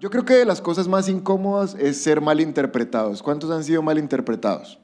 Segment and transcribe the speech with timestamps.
[0.00, 3.22] Yo creo que de las cosas más incómodas es ser malinterpretados.
[3.22, 4.79] ¿Cuántos han sido malinterpretados?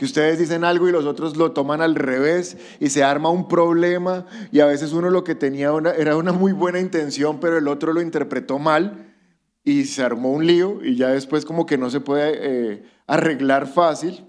[0.00, 3.48] Que ustedes dicen algo y los otros lo toman al revés y se arma un
[3.48, 7.58] problema y a veces uno lo que tenía una- era una muy buena intención, pero
[7.58, 9.14] el otro lo interpretó mal
[9.62, 13.66] y se armó un lío y ya después como que no se puede eh, arreglar
[13.66, 14.24] fácil.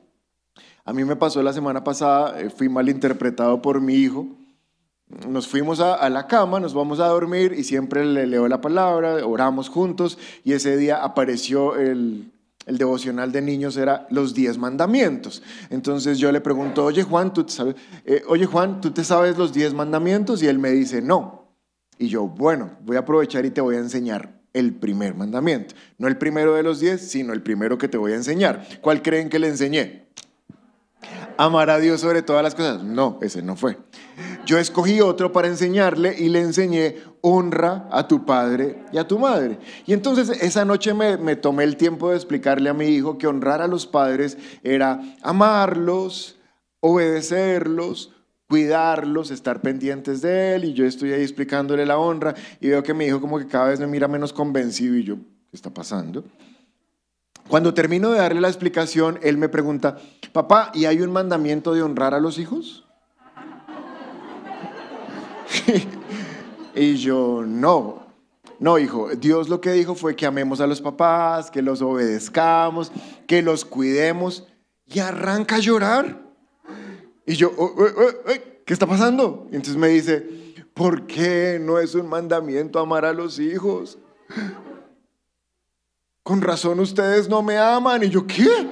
[0.83, 4.27] A mí me pasó la semana pasada, eh, fui malinterpretado por mi hijo.
[5.29, 8.59] Nos fuimos a, a la cama, nos vamos a dormir y siempre le leo la
[8.59, 12.30] palabra, oramos juntos y ese día apareció el,
[12.65, 15.41] el devocional de niños, era los 10 mandamientos.
[15.69, 17.75] Entonces yo le pregunto, oye Juan, ¿tú te sabes,
[18.05, 20.41] eh, oye Juan, ¿tú te sabes los 10 mandamientos?
[20.43, 21.55] Y él me dice, no.
[21.97, 25.75] Y yo, bueno, voy a aprovechar y te voy a enseñar el primer mandamiento.
[25.97, 28.65] No el primero de los 10, sino el primero que te voy a enseñar.
[28.81, 30.07] ¿Cuál creen que le enseñé?
[31.37, 32.83] Amar a Dios sobre todas las cosas.
[32.83, 33.77] No, ese no fue.
[34.51, 39.17] Yo escogí otro para enseñarle y le enseñé honra a tu padre y a tu
[39.17, 39.57] madre.
[39.87, 43.61] Y entonces esa noche me, tomé el tiempo de explicarle a mi hijo que honrar
[43.61, 46.37] a los padres era amarlos,
[46.81, 48.13] obedecerlos,
[48.49, 50.65] cuidarlos, estar pendientes de él.
[50.65, 53.69] Y yo estoy ahí explicándole la honra y veo que mi hijo como que cada
[53.69, 56.25] vez me mira menos convencido y yo, ¿qué está pasando?
[57.47, 59.95] Cuando termino de darle la explicación, él me pregunta,
[60.33, 62.85] papá, ¿y hay un mandamiento de honrar a los hijos?
[66.75, 68.07] y yo, no,
[68.59, 72.91] no, hijo, Dios lo que dijo fue que amemos a los papás, que los obedezcamos,
[73.27, 74.47] que los cuidemos,
[74.85, 76.21] y arranca a llorar.
[77.25, 78.33] Y yo, "Oh, oh, oh, oh,
[78.65, 79.47] ¿qué está pasando?
[79.51, 80.27] Y entonces me dice,
[80.73, 83.97] ¿por qué no es un mandamiento amar a los hijos?
[86.23, 88.03] Con razón ustedes no me aman.
[88.03, 88.67] Y yo, ¿qué?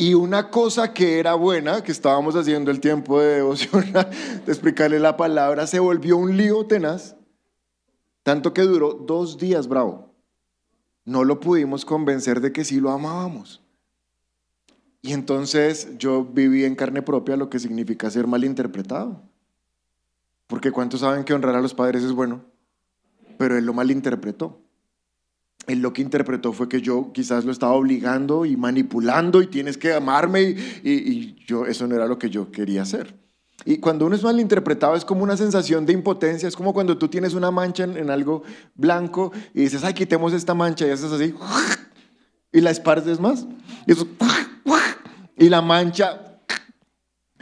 [0.00, 4.98] Y una cosa que era buena, que estábamos haciendo el tiempo de devoción, de explicarle
[4.98, 7.16] la palabra, se volvió un lío tenaz.
[8.22, 10.14] Tanto que duró dos días, bravo.
[11.04, 13.62] No lo pudimos convencer de que sí lo amábamos.
[15.02, 19.20] Y entonces yo viví en carne propia lo que significa ser malinterpretado.
[20.46, 22.42] Porque ¿cuántos saben que honrar a los padres es bueno?
[23.36, 24.62] Pero él lo malinterpretó.
[25.66, 29.76] Él lo que interpretó fue que yo quizás lo estaba obligando y manipulando y tienes
[29.76, 33.18] que amarme y, yo eso no era lo que yo quería hacer.
[33.64, 37.08] Y cuando uno es malinterpretado es como una sensación de impotencia, es como cuando tú
[37.08, 38.42] tienes una mancha en, en algo
[38.74, 41.34] blanco y dices, ay, quitemos esta mancha y haces así
[42.52, 43.46] y la esparces más
[43.86, 44.06] y eso
[45.36, 46.38] y la mancha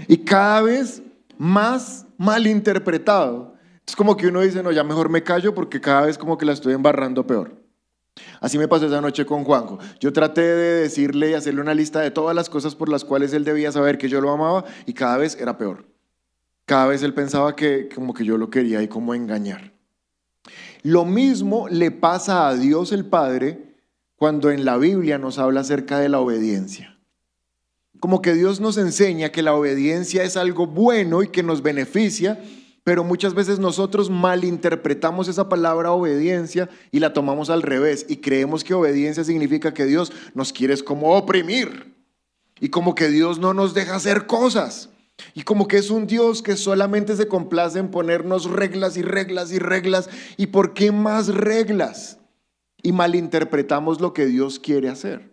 [0.07, 1.03] y cada vez
[1.37, 3.55] más malinterpretado.
[3.87, 6.47] Es como que uno dice, no, ya mejor me callo porque cada vez como que
[6.47, 7.57] la estoy embarrando peor.
[8.41, 9.79] Así me pasó esa noche con Juanjo.
[10.01, 13.33] Yo traté de decirle y hacerle una lista de todas las cosas por las cuales
[13.33, 15.87] él debía saber que yo lo amaba y cada vez era peor.
[16.65, 19.73] Cada vez él pensaba que como que yo lo quería y como engañar.
[20.83, 23.77] Lo mismo le pasa a Dios el Padre
[24.17, 26.99] cuando en la Biblia nos habla acerca de la obediencia.
[28.01, 32.41] Como que Dios nos enseña que la obediencia es algo bueno y que nos beneficia,
[32.89, 38.65] pero muchas veces nosotros malinterpretamos esa palabra obediencia y la tomamos al revés y creemos
[38.65, 41.95] que obediencia significa que Dios nos quiere como oprimir
[42.59, 44.89] y como que Dios no nos deja hacer cosas.
[45.35, 49.53] Y como que es un Dios que solamente se complace en ponernos reglas y reglas
[49.53, 50.09] y reglas.
[50.39, 52.17] ¿Y por qué más reglas?
[52.83, 55.28] Y malinterpretamos lo que Dios quiere hacer.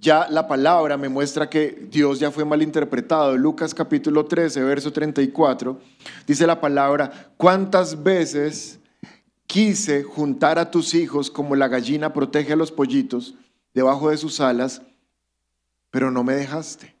[0.00, 3.36] Ya la palabra me muestra que Dios ya fue malinterpretado.
[3.36, 5.78] Lucas capítulo 13, verso 34,
[6.26, 8.80] dice la palabra, ¿cuántas veces
[9.46, 13.34] quise juntar a tus hijos como la gallina protege a los pollitos
[13.74, 14.80] debajo de sus alas,
[15.90, 16.99] pero no me dejaste?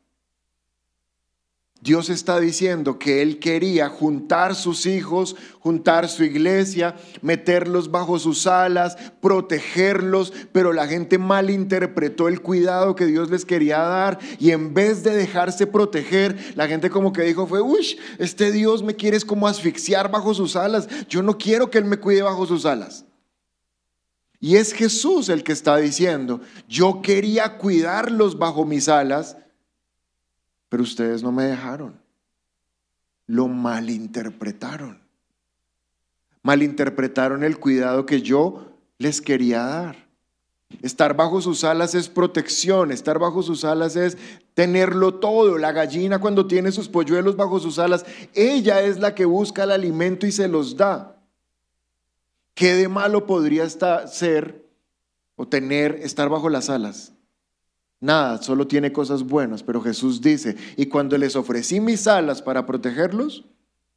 [1.82, 8.46] Dios está diciendo que Él quería juntar sus hijos, juntar su iglesia, meterlos bajo sus
[8.46, 14.74] alas, protegerlos, pero la gente malinterpretó el cuidado que Dios les quería dar y en
[14.74, 19.18] vez de dejarse proteger, la gente como que dijo fue, uy, este Dios me quiere
[19.20, 23.06] como asfixiar bajo sus alas, yo no quiero que Él me cuide bajo sus alas.
[24.38, 29.36] Y es Jesús el que está diciendo, yo quería cuidarlos bajo mis alas,
[30.70, 32.00] pero ustedes no me dejaron.
[33.26, 34.98] Lo malinterpretaron.
[36.42, 40.08] Malinterpretaron el cuidado que yo les quería dar.
[40.80, 44.16] Estar bajo sus alas es protección, estar bajo sus alas es
[44.54, 45.58] tenerlo todo.
[45.58, 49.72] La gallina cuando tiene sus polluelos bajo sus alas, ella es la que busca el
[49.72, 51.20] alimento y se los da.
[52.54, 54.64] ¿Qué de malo podría estar, ser
[55.34, 57.12] o tener estar bajo las alas?
[58.00, 62.64] Nada, solo tiene cosas buenas, pero Jesús dice, y cuando les ofrecí mis alas para
[62.64, 63.44] protegerlos,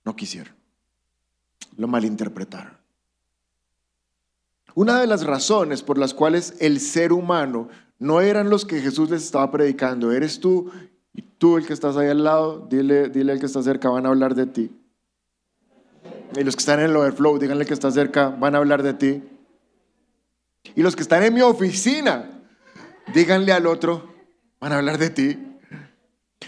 [0.03, 0.53] no quisieron.
[1.77, 2.77] Lo malinterpretaron.
[4.75, 9.09] Una de las razones por las cuales el ser humano no eran los que Jesús
[9.09, 10.69] les estaba predicando, eres tú
[11.13, 14.05] y tú el que estás ahí al lado, dile, dile al que está cerca, van
[14.05, 14.71] a hablar de ti.
[16.35, 18.93] Y los que están en el overflow, díganle que está cerca, van a hablar de
[18.93, 19.23] ti.
[20.75, 22.42] Y los que están en mi oficina,
[23.13, 24.13] díganle al otro,
[24.59, 25.39] van a hablar de ti.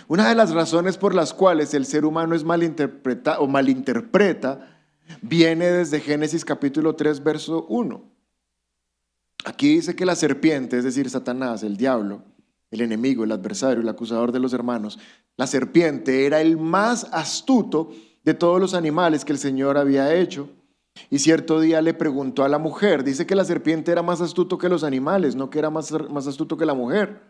[0.08, 4.84] Una de las razones por las cuales el ser humano es malinterpreta o malinterpreta
[5.22, 8.04] viene desde Génesis capítulo 3, verso 1.
[9.46, 12.24] Aquí dice que la serpiente, es decir, Satanás, el diablo,
[12.72, 15.00] el enemigo, el adversario, el acusador de los hermanos,
[15.38, 17.92] la serpiente era el más astuto
[18.24, 20.50] de todos los animales que el Señor había hecho.
[21.10, 24.58] Y cierto día le preguntó a la mujer, dice que la serpiente era más astuto
[24.58, 27.22] que los animales, no que era más, más astuto que la mujer.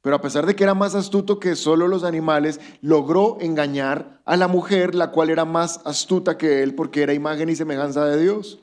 [0.00, 4.36] Pero a pesar de que era más astuto que solo los animales, logró engañar a
[4.36, 8.20] la mujer, la cual era más astuta que él porque era imagen y semejanza de
[8.20, 8.60] Dios.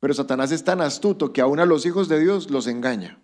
[0.00, 3.20] Pero Satanás es tan astuto que aún a los hijos de Dios los engaña.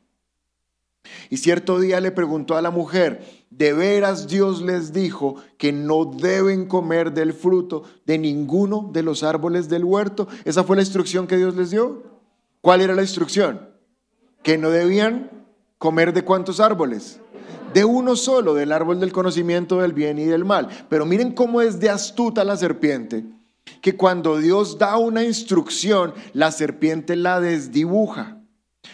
[1.31, 6.05] Y cierto día le preguntó a la mujer, ¿de veras Dios les dijo que no
[6.05, 10.29] deben comer del fruto de ninguno de los árboles del huerto?
[10.45, 12.03] Esa fue la instrucción que Dios les dio.
[12.61, 13.69] ¿Cuál era la instrucción?
[14.43, 15.31] Que no debían
[15.79, 17.21] comer de cuántos árboles?
[17.73, 20.69] De uno solo, del árbol del conocimiento del bien y del mal.
[20.89, 23.25] Pero miren cómo es de astuta la serpiente
[23.81, 28.36] que cuando Dios da una instrucción, la serpiente la desdibuja,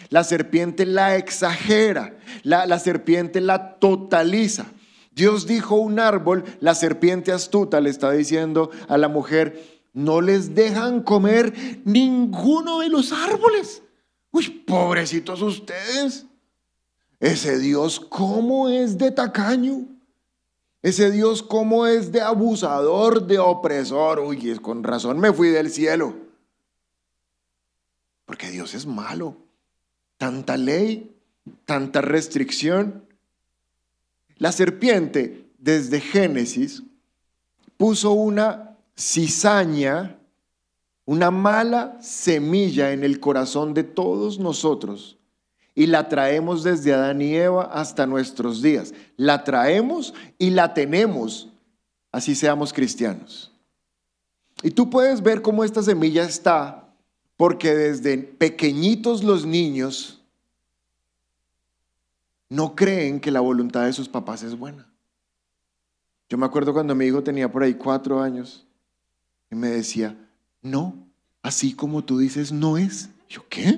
[0.09, 4.65] la serpiente la exagera, la, la serpiente la totaliza.
[5.11, 10.55] Dios dijo un árbol, la serpiente astuta le está diciendo a la mujer, no les
[10.55, 13.83] dejan comer ninguno de los árboles.
[14.31, 16.25] Uy, pobrecitos ustedes.
[17.19, 19.85] Ese Dios, ¿cómo es de tacaño?
[20.81, 24.19] Ese Dios cómo es de abusador, de opresor.
[24.19, 26.15] Uy, con razón me fui del cielo.
[28.25, 29.37] Porque Dios es malo.
[30.23, 31.13] Tanta ley,
[31.65, 33.03] tanta restricción.
[34.37, 36.81] La serpiente, desde Génesis,
[37.75, 40.17] puso una cizaña,
[41.03, 45.17] una mala semilla en el corazón de todos nosotros
[45.75, 48.93] y la traemos desde Adán y Eva hasta nuestros días.
[49.17, 51.49] La traemos y la tenemos,
[52.13, 53.51] así seamos cristianos.
[54.61, 56.82] Y tú puedes ver cómo esta semilla está,
[57.43, 60.23] porque desde pequeñitos los niños
[62.47, 64.87] no creen que la voluntad de sus papás es buena.
[66.29, 68.65] Yo me acuerdo cuando mi hijo tenía por ahí cuatro años
[69.51, 70.17] y me decía,
[70.61, 71.05] no,
[71.41, 73.09] así como tú dices, no es.
[73.27, 73.77] Yo, ¿qué?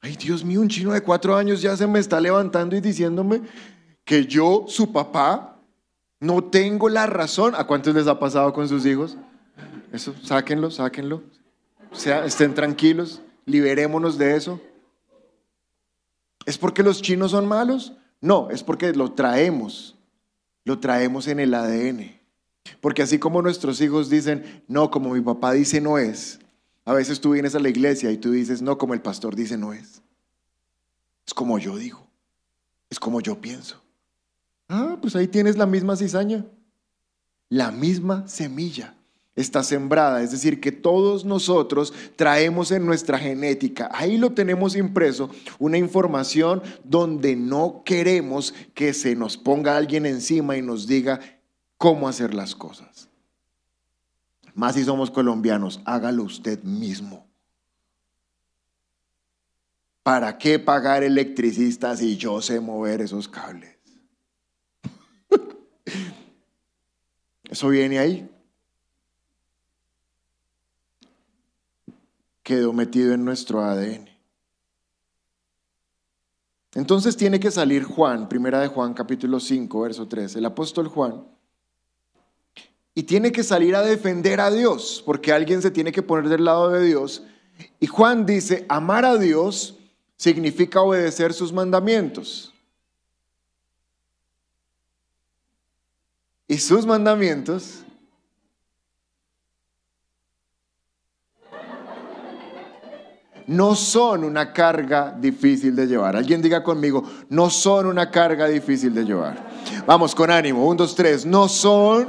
[0.00, 3.40] Ay, Dios mío, un chino de cuatro años ya se me está levantando y diciéndome
[4.04, 5.60] que yo, su papá,
[6.18, 7.54] no tengo la razón.
[7.54, 9.16] ¿A cuántos les ha pasado con sus hijos?
[9.92, 11.37] Eso, sáquenlo, sáquenlo.
[11.92, 14.60] Sea, estén tranquilos, liberémonos de eso.
[16.44, 17.94] ¿Es porque los chinos son malos?
[18.20, 19.96] No, es porque lo traemos.
[20.64, 22.18] Lo traemos en el ADN.
[22.80, 26.38] Porque así como nuestros hijos dicen, no, como mi papá dice, no es.
[26.84, 29.56] A veces tú vienes a la iglesia y tú dices, no, como el pastor dice,
[29.56, 30.02] no es.
[31.26, 32.06] Es como yo digo.
[32.90, 33.82] Es como yo pienso.
[34.68, 36.44] Ah, pues ahí tienes la misma cizaña.
[37.48, 38.97] La misma semilla
[39.40, 40.22] está sembrada.
[40.22, 46.62] Es decir, que todos nosotros traemos en nuestra genética, ahí lo tenemos impreso, una información
[46.84, 51.20] donde no queremos que se nos ponga alguien encima y nos diga
[51.76, 53.08] cómo hacer las cosas.
[54.54, 57.26] Más si somos colombianos, hágalo usted mismo.
[60.02, 63.76] ¿Para qué pagar electricistas si yo sé mover esos cables?
[67.44, 68.28] Eso viene ahí.
[72.48, 74.08] Quedó metido en nuestro ADN.
[76.72, 80.36] Entonces tiene que salir Juan, primera de Juan capítulo 5, verso 3.
[80.36, 81.26] El apóstol Juan
[82.94, 86.46] y tiene que salir a defender a Dios, porque alguien se tiene que poner del
[86.46, 87.22] lado de Dios.
[87.80, 89.76] Y Juan dice, amar a Dios
[90.16, 92.54] significa obedecer sus mandamientos.
[96.46, 97.84] Y sus mandamientos
[103.48, 106.14] no son una carga difícil de llevar.
[106.16, 109.48] Alguien diga conmigo, no son una carga difícil de llevar.
[109.86, 112.08] Vamos con ánimo, un, dos, tres, no son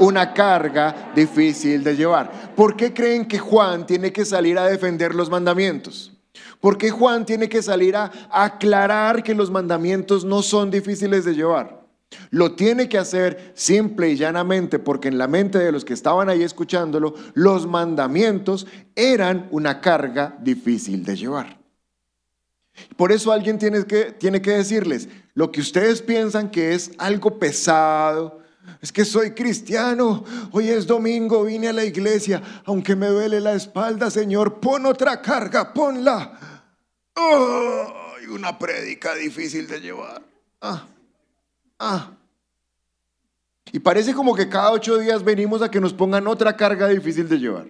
[0.00, 2.54] una carga difícil de llevar.
[2.56, 6.12] ¿Por qué creen que Juan tiene que salir a defender los mandamientos?
[6.60, 11.34] ¿Por qué Juan tiene que salir a aclarar que los mandamientos no son difíciles de
[11.34, 11.79] llevar?
[12.30, 16.28] Lo tiene que hacer simple y llanamente porque en la mente de los que estaban
[16.28, 21.60] ahí escuchándolo, los mandamientos eran una carga difícil de llevar.
[22.96, 27.38] Por eso alguien tiene que, tiene que decirles, lo que ustedes piensan que es algo
[27.38, 28.40] pesado,
[28.80, 33.54] es que soy cristiano, hoy es domingo, vine a la iglesia, aunque me duele la
[33.54, 36.38] espalda, Señor, pon otra carga, ponla.
[37.14, 40.22] ¡Ay, una prédica difícil de llevar.
[40.60, 40.86] Ah,
[41.80, 42.12] ah.
[43.72, 47.28] Y parece como que cada ocho días venimos a que nos pongan otra carga difícil
[47.28, 47.66] de llevar.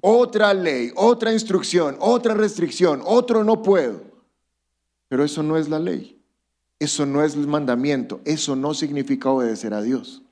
[0.00, 4.02] Otra ley, otra instrucción, otra restricción, otro no puedo.
[5.08, 6.20] Pero eso no es la ley.
[6.78, 8.20] Eso no es el mandamiento.
[8.24, 10.22] Eso no significa obedecer a Dios.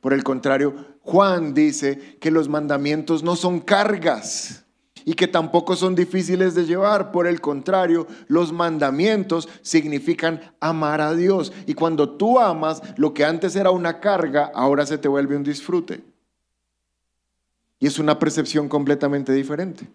[0.00, 4.63] Por el contrario, Juan dice que los mandamientos no son cargas
[5.04, 7.12] y que tampoco son difíciles de llevar.
[7.12, 11.52] Por el contrario, los mandamientos significan amar a Dios.
[11.66, 15.44] Y cuando tú amas, lo que antes era una carga, ahora se te vuelve un
[15.44, 16.02] disfrute.
[17.78, 19.88] Y es una percepción completamente diferente.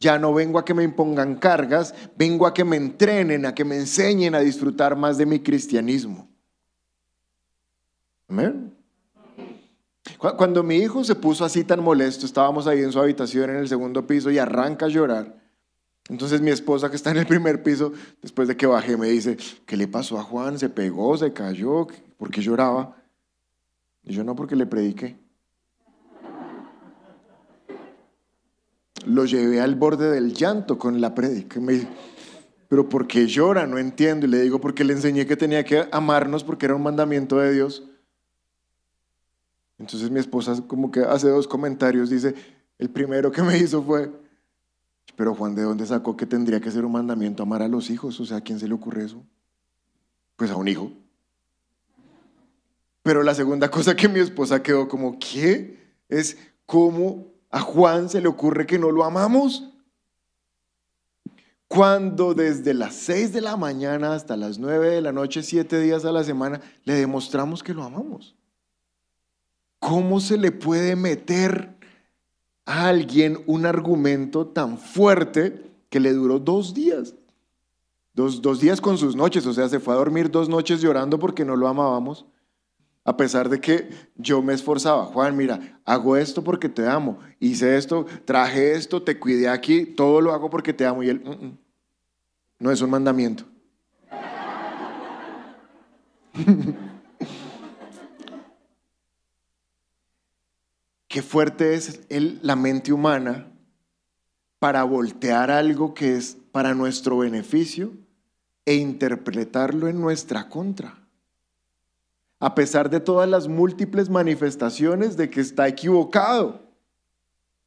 [0.00, 3.64] Ya no vengo a que me impongan cargas, vengo a que me entrenen, a que
[3.64, 6.28] me enseñen a disfrutar más de mi cristianismo.
[8.28, 8.81] Amén.
[10.22, 13.56] Cu- Cuando mi hijo se puso así tan molesto, estábamos ahí en su habitación en
[13.56, 15.36] el segundo piso y arranca a llorar.
[16.08, 19.36] Entonces mi esposa que está en el primer piso, después de que bajé, me dice,
[19.66, 20.58] ¿qué le pasó a Juan?
[20.60, 21.16] ¿Se pegó?
[21.18, 21.88] ¿Se cayó?
[22.16, 22.96] ¿Por qué lloraba?
[24.04, 25.16] Y yo no, porque le prediqué.
[29.06, 31.58] Lo llevé al borde del llanto con la prédica.
[31.58, 31.88] Me dice,
[32.68, 33.66] pero ¿por qué llora?
[33.66, 34.26] No entiendo.
[34.26, 37.52] Y le digo, porque le enseñé que tenía que amarnos porque era un mandamiento de
[37.52, 37.88] Dios.
[39.82, 42.08] Entonces mi esposa como que hace dos comentarios.
[42.08, 42.36] Dice,
[42.78, 44.12] el primero que me hizo fue,
[45.16, 48.18] pero Juan, ¿de dónde sacó que tendría que ser un mandamiento amar a los hijos?
[48.20, 49.24] O sea, ¿a quién se le ocurre eso?
[50.36, 50.92] Pues a un hijo.
[53.02, 55.80] Pero la segunda cosa que mi esposa quedó como, ¿qué?
[56.08, 59.68] Es cómo a Juan se le ocurre que no lo amamos.
[61.66, 66.04] Cuando desde las 6 de la mañana hasta las 9 de la noche, siete días
[66.04, 68.36] a la semana, le demostramos que lo amamos.
[69.82, 71.74] ¿Cómo se le puede meter
[72.66, 77.16] a alguien un argumento tan fuerte que le duró dos días?
[78.14, 81.18] Dos, dos días con sus noches, o sea, se fue a dormir dos noches llorando
[81.18, 82.26] porque no lo amábamos.
[83.04, 87.76] A pesar de que yo me esforzaba, Juan, mira, hago esto porque te amo, hice
[87.76, 91.02] esto, traje esto, te cuidé aquí, todo lo hago porque te amo.
[91.02, 91.58] Y él, "Mm, mm,
[92.60, 93.42] no es un mandamiento.
[101.12, 103.52] Qué fuerte es el- la mente humana
[104.58, 107.92] para voltear algo que es para nuestro beneficio
[108.64, 110.98] e interpretarlo en nuestra contra
[112.40, 116.62] a pesar de todas las múltiples manifestaciones de que está equivocado.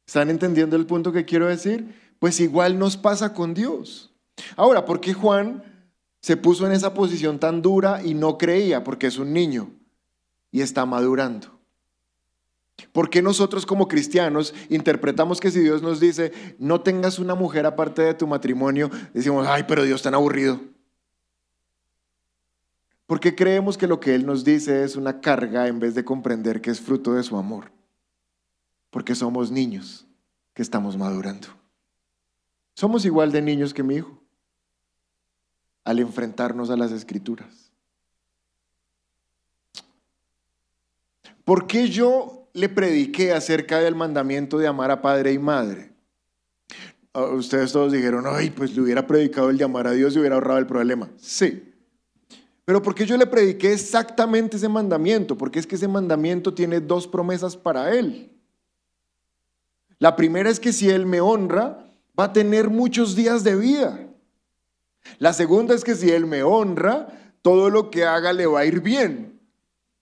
[0.06, 1.94] ¿Están entendiendo el punto que quiero decir?
[2.18, 4.12] Pues igual nos pasa con Dios.
[4.56, 5.62] Ahora, ¿por qué Juan
[6.20, 8.82] se puso en esa posición tan dura y no creía?
[8.82, 9.70] Porque es un niño
[10.50, 11.55] y está madurando.
[12.92, 17.66] ¿Por qué nosotros como cristianos interpretamos que si Dios nos dice, no tengas una mujer
[17.66, 20.60] aparte de tu matrimonio, decimos, ay, pero Dios tan aburrido?
[23.06, 26.60] Porque creemos que lo que Él nos dice es una carga en vez de comprender
[26.60, 27.70] que es fruto de su amor.
[28.90, 30.06] Porque somos niños
[30.52, 31.48] que estamos madurando.
[32.74, 34.20] Somos igual de niños que mi hijo
[35.84, 37.70] al enfrentarnos a las escrituras.
[41.44, 45.92] ¿Por qué yo le prediqué acerca del mandamiento de amar a padre y madre?
[47.12, 50.18] Ah, Ustedes todos dijeron, ay, pues le hubiera predicado el de amar a Dios y
[50.18, 51.10] hubiera ahorrado el problema.
[51.18, 51.62] Sí,
[52.66, 57.06] pero porque yo le prediqué exactamente ese mandamiento, porque es que ese mandamiento tiene dos
[57.06, 58.32] promesas para él.
[60.00, 64.00] La primera es que si él me honra, va a tener muchos días de vida.
[65.18, 67.06] La segunda es que si él me honra,
[67.40, 69.35] todo lo que haga le va a ir bien.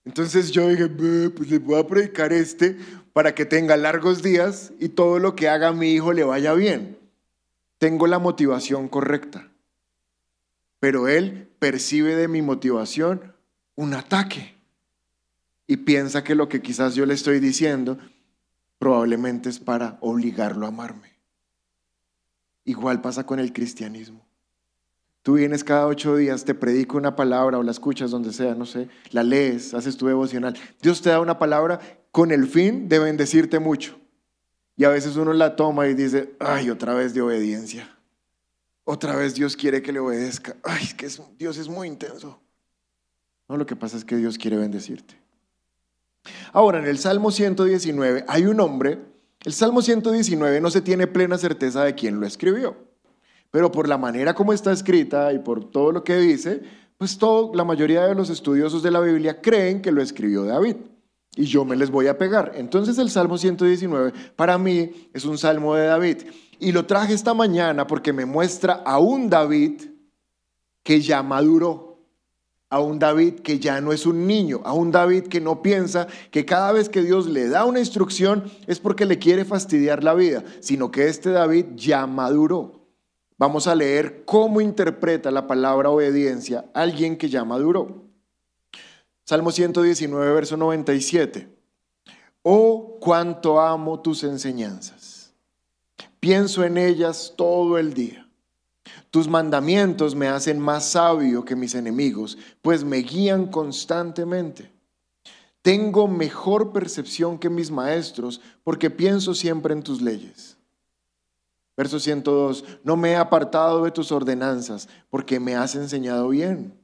[0.04, 2.76] Entonces yo dije, "Ve, pues le voy a predicar este
[3.12, 6.98] para que tenga largos días y todo lo que haga mi hijo le vaya bien.
[7.78, 9.50] Tengo la motivación correcta
[10.84, 13.32] pero él percibe de mi motivación
[13.74, 14.54] un ataque
[15.66, 17.96] y piensa que lo que quizás yo le estoy diciendo
[18.76, 21.08] probablemente es para obligarlo a amarme.
[22.66, 24.23] Igual pasa con el cristianismo.
[25.24, 28.66] Tú vienes cada ocho días, te predico una palabra o la escuchas donde sea, no
[28.66, 30.54] sé, la lees, haces tu devocional.
[30.82, 31.80] Dios te da una palabra
[32.12, 33.98] con el fin de bendecirte mucho.
[34.76, 37.88] Y a veces uno la toma y dice, ay, otra vez de obediencia.
[38.84, 40.56] Otra vez Dios quiere que le obedezca.
[40.62, 42.38] Ay, que es- Dios es muy intenso.
[43.48, 45.18] No, lo que pasa es que Dios quiere bendecirte.
[46.52, 48.98] Ahora, en el Salmo 119 hay un hombre,
[49.42, 52.76] el Salmo 119 no se tiene plena certeza de quién lo escribió,
[53.54, 56.60] pero por la manera como está escrita y por todo lo que dice,
[56.98, 60.74] pues todo, la mayoría de los estudiosos de la Biblia creen que lo escribió David.
[61.36, 62.50] Y yo me les voy a pegar.
[62.56, 66.16] Entonces el Salmo 119 para mí es un salmo de David.
[66.58, 69.82] Y lo traje esta mañana porque me muestra a un David
[70.82, 72.00] que ya maduró
[72.70, 76.08] a un David que ya no es un niño, a un David que no piensa
[76.32, 80.14] que cada vez que Dios le da una instrucción es porque le quiere fastidiar la
[80.14, 82.83] vida, sino que este David ya maduró.
[83.36, 88.04] Vamos a leer cómo interpreta la palabra obediencia alguien que ya maduró.
[89.24, 91.48] Salmo 119, verso 97.
[92.42, 95.32] Oh, cuánto amo tus enseñanzas.
[96.20, 98.28] Pienso en ellas todo el día.
[99.10, 104.72] Tus mandamientos me hacen más sabio que mis enemigos, pues me guían constantemente.
[105.62, 110.53] Tengo mejor percepción que mis maestros, porque pienso siempre en tus leyes.
[111.76, 116.78] Verso 102, no me he apartado de tus ordenanzas, porque me has enseñado bien.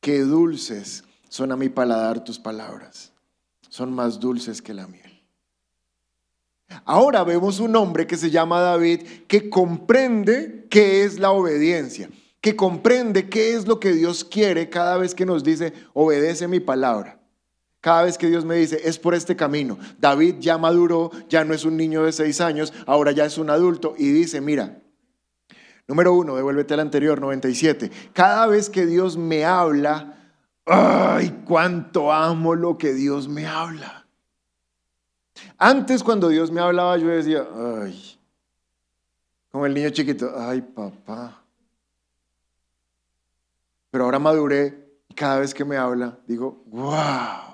[0.00, 3.12] Qué dulces son a mi paladar tus palabras,
[3.68, 5.08] son más dulces que la miel.
[6.84, 12.10] Ahora vemos un hombre que se llama David que comprende qué es la obediencia,
[12.40, 16.60] que comprende qué es lo que Dios quiere cada vez que nos dice, obedece mi
[16.60, 17.17] palabra.
[17.80, 19.78] Cada vez que Dios me dice, es por este camino.
[19.98, 23.50] David ya maduró, ya no es un niño de seis años, ahora ya es un
[23.50, 24.82] adulto y dice, mira,
[25.86, 27.90] número uno, devuélvete al anterior, 97.
[28.12, 30.18] Cada vez que Dios me habla,
[30.66, 34.06] ay, cuánto amo lo que Dios me habla.
[35.56, 38.18] Antes cuando Dios me hablaba yo decía, ay,
[39.50, 41.42] como el niño chiquito, ay papá.
[43.90, 47.47] Pero ahora maduré y cada vez que me habla digo, wow,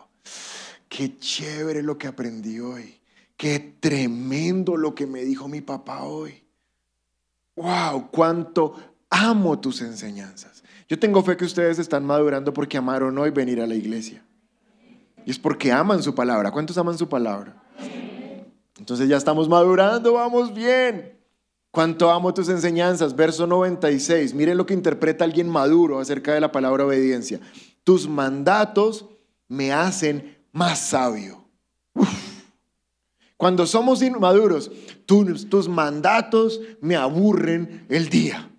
[0.94, 3.00] qué chévere lo que aprendí hoy.
[3.36, 6.44] Qué tremendo lo que me dijo mi papá hoy.
[7.56, 8.76] Wow, cuánto
[9.10, 10.62] amo tus enseñanzas.
[10.88, 14.24] Yo tengo fe que ustedes están madurando porque amaron hoy venir a la iglesia.
[15.26, 16.52] Y es porque aman su palabra.
[16.52, 17.60] ¿Cuántos aman su palabra?
[18.78, 21.18] Entonces ya estamos madurando, vamos bien.
[21.72, 23.16] Cuánto amo tus enseñanzas.
[23.16, 24.32] Verso 96.
[24.32, 27.40] Miren lo que interpreta alguien maduro acerca de la palabra obediencia.
[27.82, 29.06] Tus mandatos
[29.48, 31.44] me hacen más sabio.
[33.36, 34.70] Cuando somos inmaduros,
[35.04, 38.50] tus, tus mandatos me aburren el día.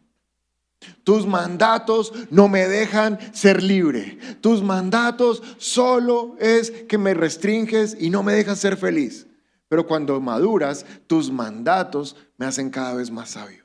[1.04, 4.20] Tus mandatos no me dejan ser libre.
[4.42, 9.26] Tus mandatos solo es que me restringes y no me dejas ser feliz.
[9.70, 13.64] Pero cuando maduras, tus mandatos me hacen cada vez más sabio.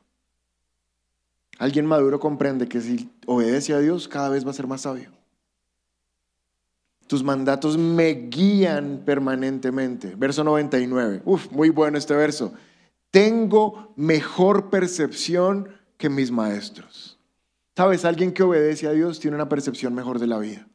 [1.59, 5.20] Alguien maduro comprende que si obedece a Dios, cada vez va a ser más sabio.
[7.11, 10.15] Tus mandatos me guían permanentemente.
[10.17, 11.23] Verso 99.
[11.25, 12.53] Uf, muy bueno este verso.
[13.11, 17.19] Tengo mejor percepción que mis maestros.
[17.77, 18.05] ¿Sabes?
[18.05, 20.69] Alguien que obedece a Dios tiene una percepción mejor de la vida.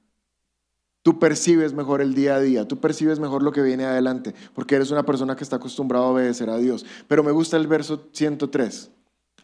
[1.03, 4.75] Tú percibes mejor el día a día, tú percibes mejor lo que viene adelante, porque
[4.75, 6.85] eres una persona que está acostumbrada a obedecer a Dios.
[7.07, 8.91] Pero me gusta el verso 103.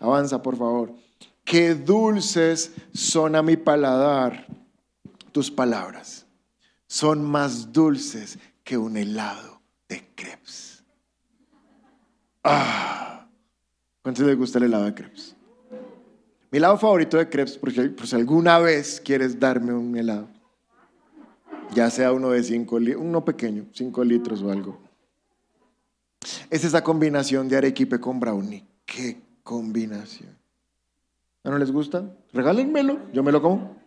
[0.02, 0.94] Avanza, por favor.
[1.46, 4.46] Qué dulces son a mi paladar
[5.32, 6.21] tus palabras.
[6.92, 10.84] Son más dulces que un helado de crepes.
[12.44, 13.30] Ah.
[14.02, 15.34] ¿Cuántos les gusta el helado de crepes?
[16.52, 20.28] Mi helado favorito de crepes, por si, por si alguna vez quieres darme un helado,
[21.74, 24.78] ya sea uno de 5 litros, uno pequeño, 5 litros o algo.
[26.50, 28.66] Es esa combinación de arequipe con brownie.
[28.86, 30.38] ¡Qué combinación!
[31.46, 32.14] ¿No les gusta?
[32.34, 33.81] Regálenmelo, yo me lo como.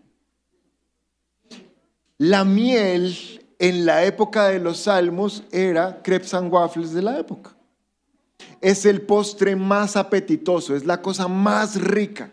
[2.18, 7.56] La miel en la época de los salmos era crepes and waffles de la época.
[8.60, 12.30] Es el postre más apetitoso, es la cosa más rica.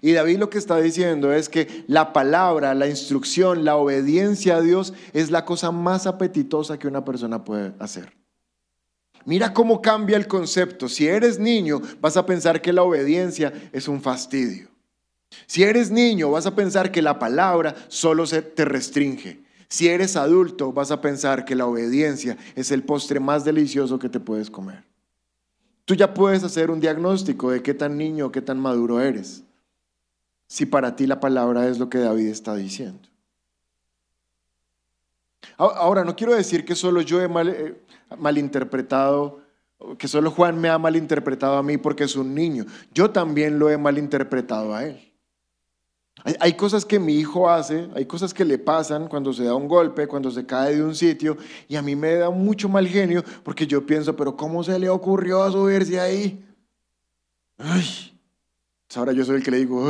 [0.00, 4.60] Y David lo que está diciendo es que la palabra, la instrucción, la obediencia a
[4.60, 8.12] Dios es la cosa más apetitosa que una persona puede hacer.
[9.24, 10.88] Mira cómo cambia el concepto.
[10.88, 14.69] Si eres niño, vas a pensar que la obediencia es un fastidio.
[15.46, 19.42] Si eres niño, vas a pensar que la palabra solo se te restringe.
[19.68, 24.08] Si eres adulto, vas a pensar que la obediencia es el postre más delicioso que
[24.08, 24.84] te puedes comer.
[25.84, 29.42] tú ya puedes hacer un diagnóstico de qué tan niño, qué tan maduro eres,
[30.46, 33.08] si para ti la palabra es lo que David está diciendo.
[35.56, 37.74] Ahora, no quiero decir que solo yo he eh,
[38.18, 39.40] malinterpretado,
[39.98, 42.66] que solo Juan me ha malinterpretado a mí porque es un niño.
[42.94, 45.09] Yo también lo he malinterpretado a él.
[46.24, 49.66] Hay, cosas que mi hijo hace, hay cosas que le pasan cuando se da un
[49.66, 53.24] golpe, cuando se cae de un sitio, y a mí me da mucho mal genio
[53.42, 56.44] porque yo pienso, pero ¿cómo se le ocurrió subirse ahí?
[57.56, 58.18] Ay,
[58.94, 59.82] ahora yo soy el que le digo.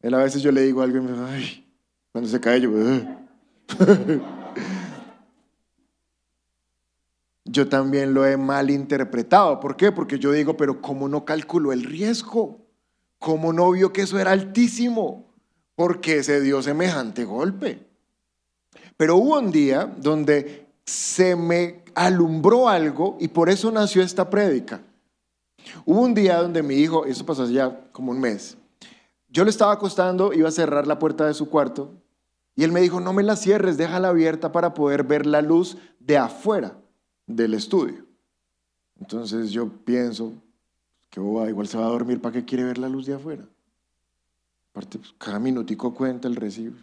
[0.00, 1.66] Él a veces yo le digo algo y me dice, ay,
[2.12, 3.18] cuando se cae yo, ay.
[7.44, 9.60] yo también lo he malinterpretado.
[9.60, 9.92] ¿Por qué?
[9.92, 12.63] Porque yo digo, pero ¿cómo no calculó el riesgo?
[13.24, 15.24] ¿Cómo no vio que eso era altísimo?
[15.74, 17.86] ¿Por qué se dio semejante golpe?
[18.98, 24.82] Pero hubo un día donde se me alumbró algo y por eso nació esta prédica.
[25.86, 28.58] Hubo un día donde mi hijo, eso pasó ya como un mes,
[29.30, 31.94] yo le estaba acostando, iba a cerrar la puerta de su cuarto
[32.54, 35.78] y él me dijo, no me la cierres, déjala abierta para poder ver la luz
[35.98, 36.76] de afuera
[37.26, 38.04] del estudio.
[39.00, 40.34] Entonces yo pienso,
[41.14, 43.44] que igual se va a dormir, ¿para qué quiere ver la luz de afuera?
[44.72, 46.74] Aparte, pues, cada minutico cuenta el recibo.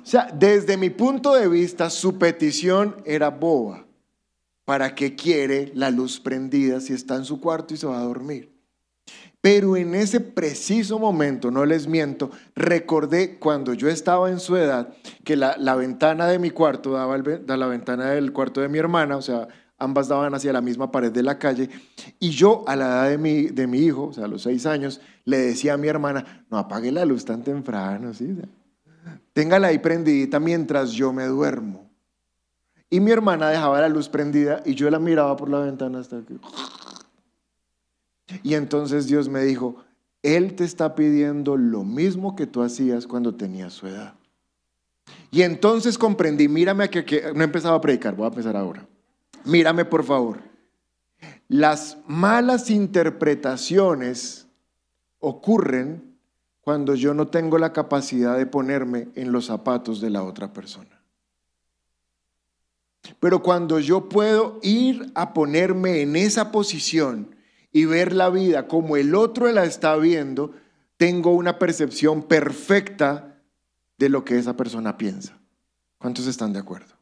[0.00, 3.84] O sea, desde mi punto de vista, su petición era boba.
[4.64, 8.04] ¿Para qué quiere la luz prendida si está en su cuarto y se va a
[8.04, 8.56] dormir?
[9.40, 14.94] Pero en ese preciso momento, no les miento, recordé cuando yo estaba en su edad
[15.24, 19.16] que la, ventana de mi cuarto daba a la ventana del cuarto de mi hermana,
[19.16, 19.48] o sea,
[19.80, 21.68] ambas daban hacia la misma pared de la calle.
[22.20, 24.66] Y yo, a la edad de mi, de mi hijo, o sea, a los seis
[24.66, 28.36] años, le decía a mi hermana, no apague la luz tan temprano, ¿sí?
[29.32, 31.90] téngala ahí prendidita mientras yo me duermo.
[32.90, 36.22] Y mi hermana dejaba la luz prendida y yo la miraba por la ventana hasta
[36.22, 36.34] que...
[38.42, 39.76] Y entonces Dios me dijo,
[40.22, 44.14] Él te está pidiendo lo mismo que tú hacías cuando tenías su edad.
[45.30, 48.86] Y entonces comprendí, mírame que, que no he empezado a predicar, voy a empezar ahora.
[49.44, 50.40] Mírame por favor.
[51.48, 54.46] Las malas interpretaciones
[55.18, 56.16] ocurren
[56.60, 61.00] cuando yo no tengo la capacidad de ponerme en los zapatos de la otra persona.
[63.18, 67.34] Pero cuando yo puedo ir a ponerme en esa posición
[67.72, 70.52] y ver la vida como el otro la está viendo,
[70.96, 73.42] tengo una percepción perfecta
[73.98, 75.38] de lo que esa persona piensa.
[75.98, 76.99] ¿Cuántos están de acuerdo?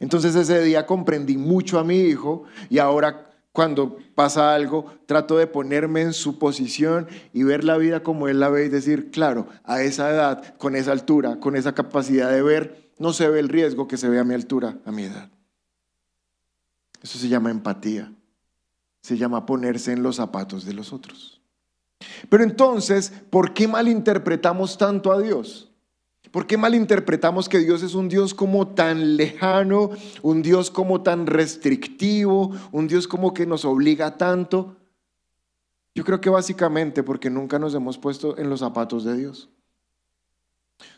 [0.00, 5.46] Entonces ese día comprendí mucho a mi hijo y ahora cuando pasa algo trato de
[5.46, 9.48] ponerme en su posición y ver la vida como él la ve y decir, claro,
[9.64, 13.48] a esa edad, con esa altura, con esa capacidad de ver, no se ve el
[13.48, 15.30] riesgo que se ve a mi altura, a mi edad.
[17.02, 18.12] Eso se llama empatía,
[19.00, 21.40] se llama ponerse en los zapatos de los otros.
[22.28, 25.70] Pero entonces, ¿por qué malinterpretamos tanto a Dios?
[26.30, 29.90] ¿Por qué malinterpretamos que Dios es un Dios como tan lejano,
[30.22, 34.76] un Dios como tan restrictivo, un Dios como que nos obliga tanto?
[35.94, 39.48] Yo creo que básicamente porque nunca nos hemos puesto en los zapatos de Dios.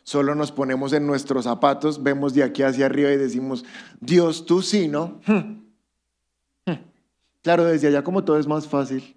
[0.02, 3.64] Solo nos ponemos en nuestros zapatos, vemos de aquí hacia arriba y decimos,
[4.00, 5.20] Dios, tú sí, ¿no?
[5.26, 5.62] Hmm.
[6.66, 6.84] Hmm.
[7.42, 9.16] Claro, desde allá como todo es más fácil.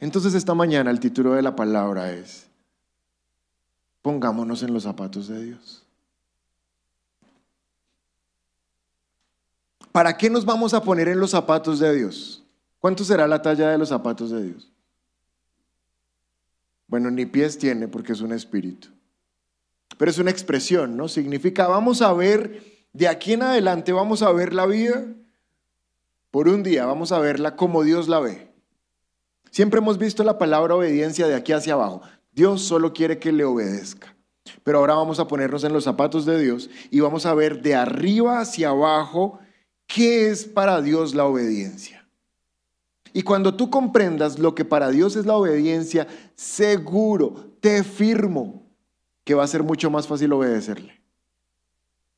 [0.00, 2.48] Entonces esta mañana el título de la palabra es,
[4.08, 5.82] Pongámonos en los zapatos de Dios.
[9.92, 12.42] ¿Para qué nos vamos a poner en los zapatos de Dios?
[12.78, 14.72] ¿Cuánto será la talla de los zapatos de Dios?
[16.86, 18.88] Bueno, ni pies tiene porque es un espíritu.
[19.98, 21.06] Pero es una expresión, ¿no?
[21.08, 22.62] Significa, vamos a ver,
[22.94, 25.04] de aquí en adelante vamos a ver la vida
[26.30, 28.50] por un día, vamos a verla como Dios la ve.
[29.50, 32.00] Siempre hemos visto la palabra obediencia de aquí hacia abajo.
[32.38, 34.14] Dios solo quiere que le obedezca.
[34.62, 37.74] Pero ahora vamos a ponernos en los zapatos de Dios y vamos a ver de
[37.74, 39.40] arriba hacia abajo
[39.88, 42.08] qué es para Dios la obediencia.
[43.12, 48.62] Y cuando tú comprendas lo que para Dios es la obediencia, seguro, te firmo
[49.24, 51.02] que va a ser mucho más fácil obedecerle.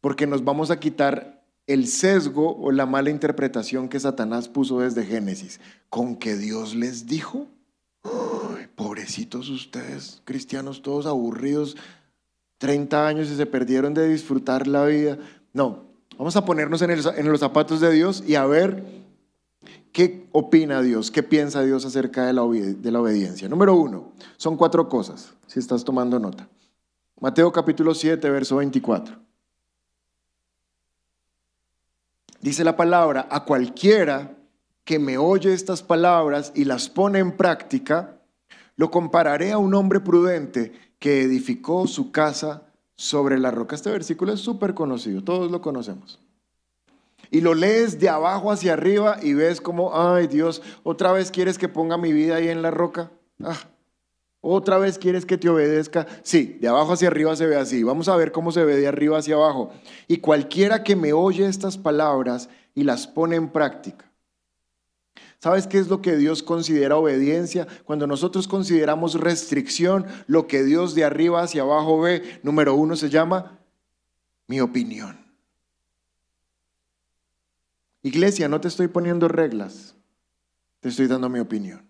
[0.03, 5.07] Porque nos vamos a quitar el sesgo o la mala interpretación que Satanás puso desde
[5.07, 7.49] Génesis, con que Dios les dijo.
[8.75, 11.77] Pobrecitos ustedes, cristianos todos aburridos,
[12.59, 15.19] 30 años y se perdieron de disfrutar la vida.
[15.53, 15.85] No,
[16.17, 18.85] vamos a ponernos en, los zapatos de Dios y a ver
[19.93, 23.49] qué opina Dios, qué piensa Dios acerca de la, de la obediencia.
[23.49, 26.49] Número uno, son cuatro cosas, si estás tomando nota.
[27.21, 29.15] Mateo capítulo 7, verso 24.
[32.41, 34.40] Dice la palabra, a cualquiera
[34.91, 38.19] que me oye estas palabras y las pone en práctica,
[38.75, 42.65] lo compararé a un hombre prudente que edificó su casa
[42.97, 43.77] sobre la roca.
[43.77, 46.19] Este versículo es súper conocido, todos lo conocemos.
[47.31, 51.57] Y lo lees de abajo hacia arriba y ves como, ay Dios, otra vez quieres
[51.57, 53.13] que ponga mi vida ahí en la roca.
[53.45, 53.61] Ah,
[54.41, 56.09] otra vez quieres que te obedezca.
[56.25, 57.85] Sí, de abajo hacia arriba se ve así.
[57.85, 59.71] Vamos a ver cómo se ve de arriba hacia abajo.
[60.09, 64.10] Y cualquiera que me oye estas palabras y las pone en práctica.
[65.41, 67.67] ¿Sabes qué es lo que Dios considera obediencia?
[67.85, 73.09] Cuando nosotros consideramos restricción, lo que Dios de arriba hacia abajo ve, número uno se
[73.09, 73.59] llama
[74.47, 75.19] mi opinión.
[78.03, 79.95] Iglesia, no te estoy poniendo reglas,
[80.81, 81.89] te estoy dando mi opinión.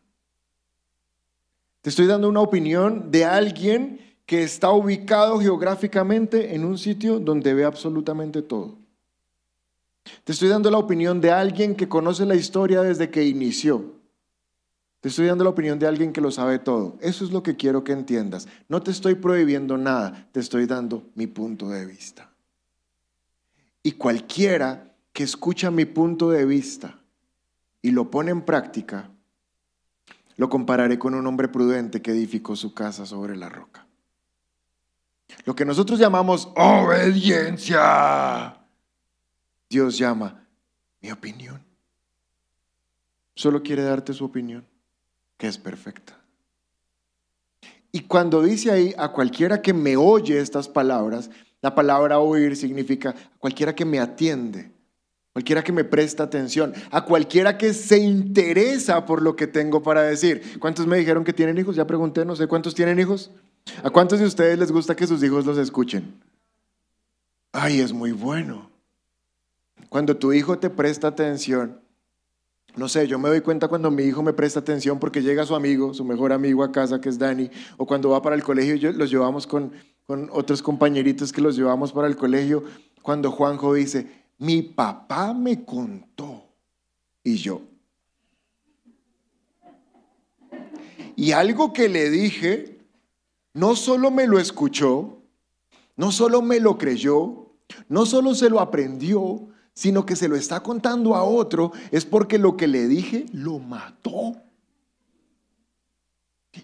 [1.82, 7.52] Te estoy dando una opinión de alguien que está ubicado geográficamente en un sitio donde
[7.54, 8.79] ve absolutamente todo.
[10.24, 13.94] Te estoy dando la opinión de alguien que conoce la historia desde que inició.
[15.00, 16.98] Te estoy dando la opinión de alguien que lo sabe todo.
[17.00, 18.48] Eso es lo que quiero que entiendas.
[18.68, 22.30] No te estoy prohibiendo nada, te estoy dando mi punto de vista.
[23.82, 27.00] Y cualquiera que escucha mi punto de vista
[27.80, 29.10] y lo pone en práctica,
[30.36, 33.86] lo compararé con un hombre prudente que edificó su casa sobre la roca.
[35.44, 37.80] Lo que nosotros llamamos obediencia,
[39.70, 40.46] Dios llama
[41.00, 41.64] mi opinión.
[43.35, 44.66] Solo quiere darte su opinión,
[45.38, 46.20] que es perfecta.
[47.92, 51.30] Y cuando dice ahí a cualquiera que me oye estas palabras,
[51.62, 54.70] la palabra oír significa a cualquiera que me atiende,
[55.33, 60.02] cualquiera que me presta atención, a cualquiera que se interesa por lo que tengo para
[60.02, 60.59] decir.
[60.59, 61.76] ¿Cuántos me dijeron que tienen hijos?
[61.76, 63.30] Ya pregunté, no sé cuántos tienen hijos.
[63.85, 66.20] ¿A cuántos de ustedes les gusta que sus hijos los escuchen?
[67.52, 68.69] Ay, es muy bueno.
[69.90, 71.81] Cuando tu hijo te presta atención,
[72.76, 75.57] no sé, yo me doy cuenta cuando mi hijo me presta atención porque llega su
[75.57, 78.76] amigo, su mejor amigo a casa, que es Dani, o cuando va para el colegio,
[78.76, 79.72] yo, los llevamos con,
[80.07, 82.62] con otros compañeritos que los llevamos para el colegio,
[83.03, 84.07] cuando Juanjo dice,
[84.38, 86.44] mi papá me contó.
[87.24, 87.61] Y yo.
[91.16, 92.79] Y algo que le dije,
[93.53, 95.18] no solo me lo escuchó,
[95.96, 97.50] no solo me lo creyó,
[97.88, 102.38] no solo se lo aprendió, sino que se lo está contando a otro, es porque
[102.38, 104.37] lo que le dije lo mató.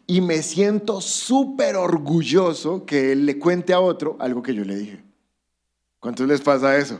[0.07, 4.77] Y me siento súper orgulloso que él le cuente a otro algo que yo le
[4.77, 5.03] dije.
[6.01, 6.99] ¿Cuántos les pasa eso?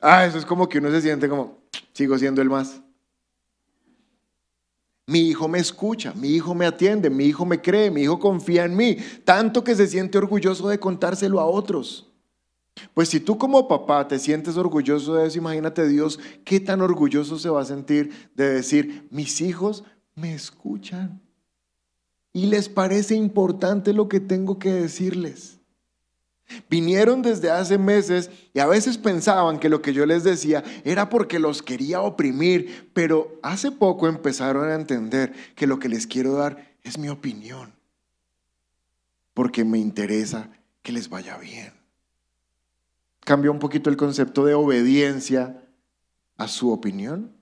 [0.00, 1.58] Ah, eso es como que uno se siente como,
[1.92, 2.80] sigo siendo el más.
[5.06, 8.64] Mi hijo me escucha, mi hijo me atiende, mi hijo me cree, mi hijo confía
[8.64, 12.11] en mí, tanto que se siente orgulloso de contárselo a otros.
[12.94, 17.38] Pues si tú como papá te sientes orgulloso de eso, imagínate Dios qué tan orgulloso
[17.38, 21.20] se va a sentir de decir, mis hijos me escuchan
[22.32, 25.58] y les parece importante lo que tengo que decirles.
[26.68, 31.08] Vinieron desde hace meses y a veces pensaban que lo que yo les decía era
[31.08, 36.34] porque los quería oprimir, pero hace poco empezaron a entender que lo que les quiero
[36.34, 37.72] dar es mi opinión,
[39.34, 40.50] porque me interesa
[40.82, 41.81] que les vaya bien.
[43.24, 45.62] Cambió un poquito el concepto de obediencia
[46.36, 47.34] a su opinión.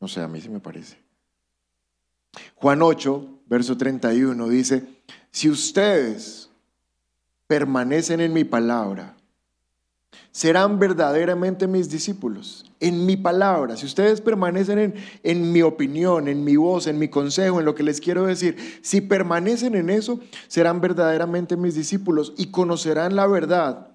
[0.00, 0.98] No sé, a mí sí me parece.
[2.54, 4.86] Juan 8, verso 31 dice,
[5.30, 6.50] si ustedes
[7.46, 9.16] permanecen en mi palabra,
[10.32, 12.70] serán verdaderamente mis discípulos.
[12.78, 17.08] En mi palabra, si ustedes permanecen en, en, mi opinión, en mi voz, en mi
[17.08, 22.32] consejo, en lo que les quiero decir, si permanecen en eso, serán verdaderamente mis discípulos
[22.36, 23.88] y conocerán la verdad.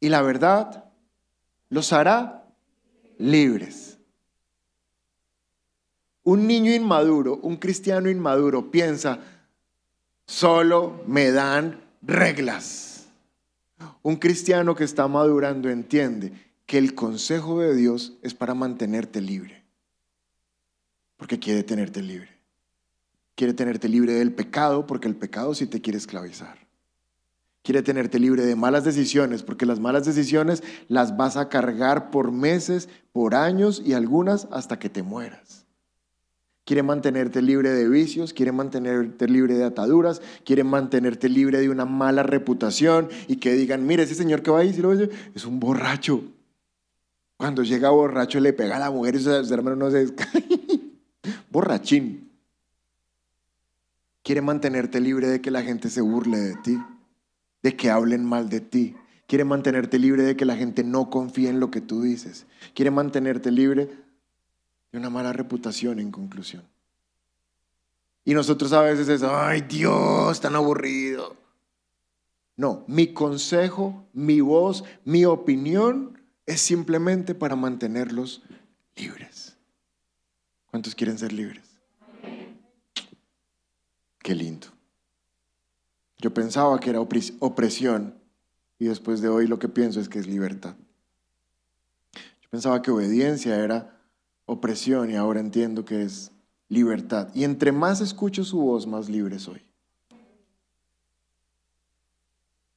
[0.00, 0.84] Y la verdad
[1.68, 2.44] los hará
[3.18, 3.98] libres.
[6.24, 9.18] Un niño inmaduro, un cristiano inmaduro piensa,
[10.26, 12.91] solo me dan reglas.
[14.02, 16.32] Un cristiano que está madurando entiende
[16.66, 19.64] que el consejo de Dios es para mantenerte libre.
[21.16, 22.28] Porque quiere tenerte libre.
[23.34, 26.58] Quiere tenerte libre del pecado porque el pecado sí te quiere esclavizar.
[27.62, 32.32] Quiere tenerte libre de malas decisiones porque las malas decisiones las vas a cargar por
[32.32, 35.61] meses, por años y algunas hasta que te mueras
[36.64, 41.84] quiere mantenerte libre de vicios, quiere mantenerte libre de ataduras, quiere mantenerte libre de una
[41.84, 45.58] mala reputación y que digan, mire, ese señor que va ahí, si lo es un
[45.58, 46.22] borracho.
[47.36, 50.06] Cuando llega borracho le pega a la mujer y su hermano no se
[51.50, 52.30] Borrachín.
[54.22, 56.78] Quiere mantenerte libre de que la gente se burle de ti,
[57.62, 58.94] de que hablen mal de ti.
[59.26, 62.46] Quiere mantenerte libre de que la gente no confíe en lo que tú dices.
[62.74, 63.90] Quiere mantenerte libre
[64.92, 66.62] de una mala reputación en conclusión.
[68.24, 71.36] Y nosotros a veces es, ay Dios, tan aburrido.
[72.56, 78.42] No, mi consejo, mi voz, mi opinión es simplemente para mantenerlos
[78.94, 79.56] libres.
[80.70, 81.64] ¿Cuántos quieren ser libres?
[84.18, 84.68] Qué lindo.
[86.18, 88.14] Yo pensaba que era opresión
[88.78, 90.76] y después de hoy lo que pienso es que es libertad.
[92.14, 94.01] Yo pensaba que obediencia era
[94.46, 96.32] opresión y ahora entiendo que es
[96.68, 97.28] libertad.
[97.34, 99.62] Y entre más escucho su voz, más libre soy.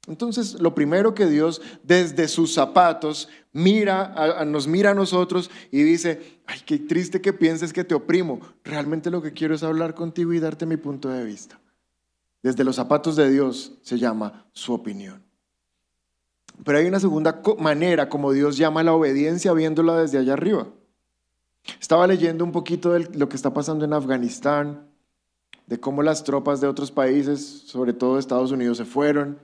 [0.08, 6.39] Entonces, lo primero que Dios desde sus zapatos mira, nos mira a nosotros y dice,
[6.45, 8.39] ay, qué triste que pienses que te oprimo.
[8.63, 11.60] Realmente lo que quiero es hablar contigo y darte mi punto de vista.
[12.43, 15.23] Desde los zapatos de Dios se llama su opinión.
[16.63, 20.67] Pero hay una segunda manera como Dios llama la obediencia viéndola desde allá arriba.
[21.80, 24.88] Estaba leyendo un poquito de lo que está pasando en Afganistán,
[25.67, 29.39] de cómo las tropas de otros países, sobre todo Estados Unidos, se fueron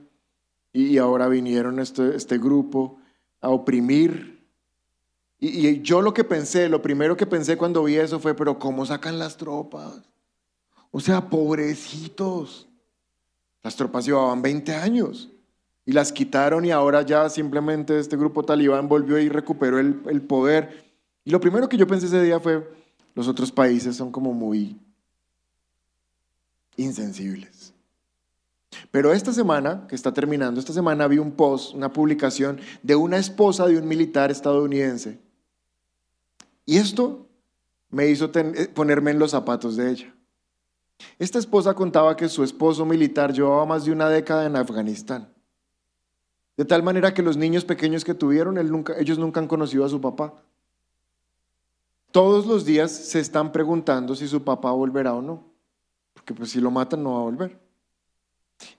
[0.72, 2.98] y, ahora vinieron este, este grupo
[3.40, 4.46] a oprimir.
[5.38, 8.86] Y, yo lo que pensé, lo primero que pensé cuando vi eso fue, pero ¿cómo
[8.86, 10.00] sacan las tropas?
[10.90, 12.68] O sea, pobrecitos.
[13.62, 15.30] Las tropas llevaban 20 años
[15.84, 20.91] y las quitaron y ahora ya simplemente este grupo talibán volvió y recuperó el poder.
[21.24, 22.68] Y lo primero que yo pensé ese día fue,
[23.14, 24.78] los otros países son como muy
[26.76, 27.72] insensibles.
[28.90, 33.18] Pero esta semana, que está terminando, esta semana vi un post, una publicación de una
[33.18, 35.18] esposa de un militar estadounidense.
[36.64, 37.26] Y esto
[37.90, 40.14] me hizo eh, ponerme en los zapatos de ella.
[41.18, 45.28] Esta esposa contaba que su esposo militar llevaba más de una década en Afganistán.
[46.56, 49.84] De tal manera que los niños pequeños que tuvieron, él nunca- ellos nunca han conocido
[49.84, 50.34] a su papá.
[52.12, 55.44] Todos los días se están preguntando si su papá volverá o no.
[56.12, 57.60] Porque pues si lo matan no va a volver.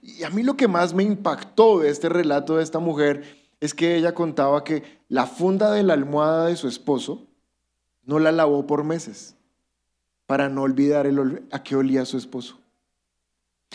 [0.00, 3.74] Y a mí lo que más me impactó de este relato de esta mujer es
[3.74, 7.26] que ella contaba que la funda de la almohada de su esposo
[8.04, 9.36] no la lavó por meses
[10.26, 12.58] para no olvidar el a qué olía su esposo.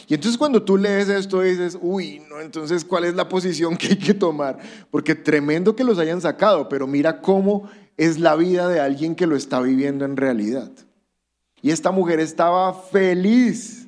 [0.08, 3.88] Y entonces cuando tú lees esto dices, uy, no, entonces ¿cuál es la posición que
[3.88, 4.58] hay que tomar?
[4.90, 7.70] Porque tremendo que los hayan sacado, pero mira cómo
[8.00, 10.72] es la vida de alguien que lo está viviendo en realidad.
[11.62, 13.88] Y esta mujer estaba feliz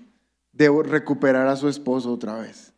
[0.51, 2.73] de recuperar a su esposo otra vez.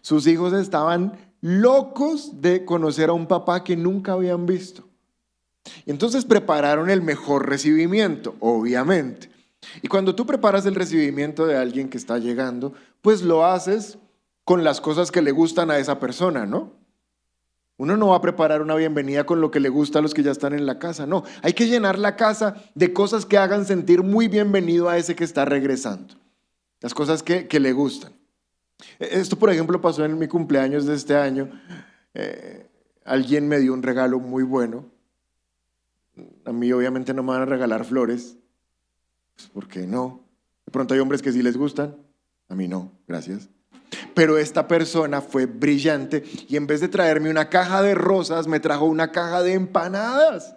[0.00, 4.82] Sus hijos estaban locos de conocer a un papá que nunca habían visto.
[5.86, 9.30] Entonces prepararon el mejor recibimiento, obviamente.
[9.82, 13.98] Y cuando tú preparas el recibimiento de alguien que está llegando, pues lo haces
[14.42, 16.72] con las cosas que le gustan a esa persona, ¿no?
[17.82, 20.22] Uno no va a preparar una bienvenida con lo que le gusta a los que
[20.22, 21.24] ya están en la casa, no.
[21.42, 25.24] Hay que llenar la casa de cosas que hagan sentir muy bienvenido a ese que
[25.24, 26.14] está regresando.
[26.80, 28.12] Las cosas que, que le gustan.
[29.00, 31.50] Esto, por ejemplo, pasó en mi cumpleaños de este año.
[32.14, 32.68] Eh,
[33.04, 34.84] alguien me dio un regalo muy bueno.
[36.44, 38.36] A mí obviamente no me van a regalar flores.
[39.34, 40.20] Pues, ¿Por qué no?
[40.66, 41.96] De pronto hay hombres que sí les gustan.
[42.48, 43.48] A mí no, gracias.
[44.14, 48.60] Pero esta persona fue brillante y en vez de traerme una caja de rosas, me
[48.60, 50.56] trajo una caja de empanadas.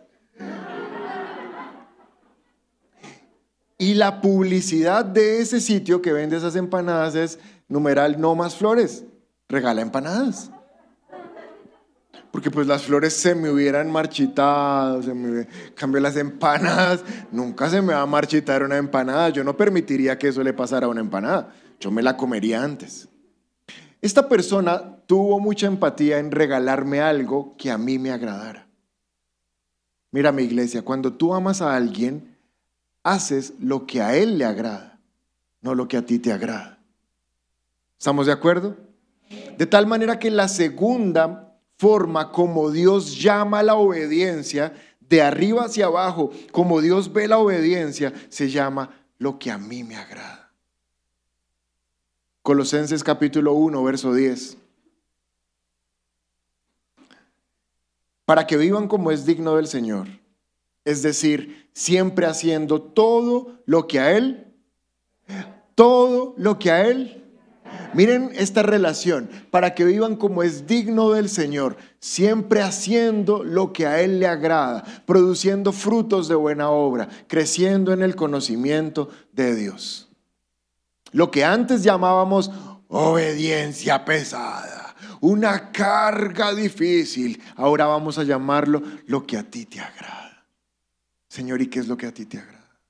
[3.77, 9.03] Y la publicidad de ese sitio que vende esas empanadas es numeral no más flores,
[9.49, 10.49] regala empanadas.
[12.31, 17.81] Porque pues las flores se me hubieran marchitado, se me cambio las empanadas, nunca se
[17.81, 19.29] me va a marchitar una empanada.
[19.29, 21.53] Yo no permitiría que eso le pasara a una empanada.
[21.79, 23.07] Yo me la comería antes.
[24.05, 28.67] Esta persona tuvo mucha empatía en regalarme algo que a mí me agradara.
[30.11, 32.37] Mira mi iglesia, cuando tú amas a alguien,
[33.01, 34.99] haces lo que a él le agrada,
[35.61, 36.77] no lo que a ti te agrada.
[37.97, 38.77] ¿Estamos de acuerdo?
[39.57, 45.87] De tal manera que la segunda forma como Dios llama la obediencia, de arriba hacia
[45.87, 50.44] abajo, como Dios ve la obediencia, se llama lo que a mí me agrada.
[52.45, 54.57] Colosenses capítulo 1, verso 10.
[58.23, 60.05] Para que vivan como es digno del Señor.
[60.83, 64.45] Es decir, siempre haciendo todo lo que a Él,
[65.73, 67.23] todo lo que a Él.
[67.95, 73.87] Miren esta relación, para que vivan como es digno del Señor, siempre haciendo lo que
[73.87, 80.04] a Él le agrada, produciendo frutos de buena obra, creciendo en el conocimiento de Dios.
[81.15, 82.51] Lo que antes llamábamos
[82.89, 87.41] obediencia pesada, una carga difícil.
[87.55, 90.45] Ahora vamos a llamarlo lo que a ti te agrada.
[91.29, 92.81] Señor, ¿y qué es lo que a ti te agrada?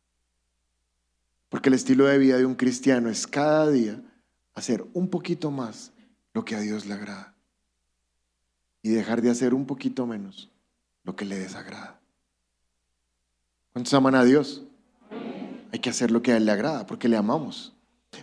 [1.50, 4.02] Porque el estilo de vida de un cristiano es cada día
[4.56, 5.92] hacer un poquito más
[6.34, 7.36] lo que a Dios le agrada
[8.82, 10.50] y dejar de hacer un poquito menos
[11.04, 12.02] lo que le desagrada.
[13.72, 14.64] ¿Cuántos aman a Dios?
[15.72, 17.75] Hay que hacer lo que a Él le agrada porque le amamos.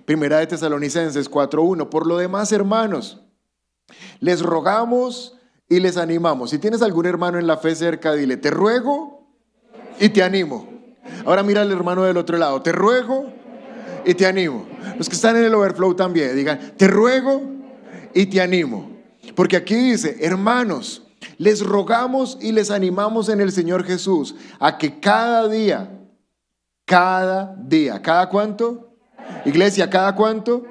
[0.04, 1.88] Primera de Tesalonicenses 4.1.
[1.88, 3.22] Por lo demás, hermanos,
[4.20, 5.38] les rogamos
[5.68, 6.50] y les animamos.
[6.50, 9.26] Si tienes algún hermano en la fe cerca, dile, te ruego
[9.98, 10.68] y te animo.
[11.24, 13.32] Ahora mira al hermano del otro lado, te ruego
[14.04, 14.66] y te animo.
[14.98, 17.42] Los que están en el overflow también, digan, te ruego
[18.14, 18.90] y te animo.
[19.34, 21.02] Porque aquí dice, hermanos,
[21.38, 25.90] les rogamos y les animamos en el Señor Jesús a que cada día,
[26.84, 28.91] cada día, ¿cada cuánto?
[29.44, 30.64] Iglesia, ¿cada cuánto?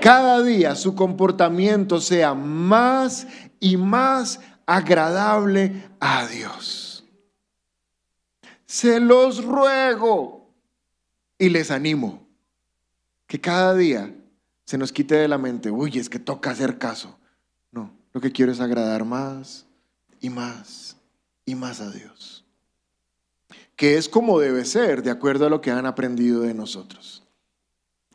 [0.00, 3.26] Cada día su comportamiento sea más
[3.60, 7.04] y más agradable a Dios.
[8.66, 10.48] Se los ruego
[11.38, 12.26] y les animo
[13.26, 14.14] que cada día
[14.64, 17.18] se nos quite de la mente, uy, es que toca hacer caso.
[17.72, 19.66] No, lo que quiero es agradar más
[20.20, 20.96] y más
[21.44, 22.44] y más a Dios.
[23.74, 27.19] Que es como debe ser, de acuerdo a lo que han aprendido de nosotros.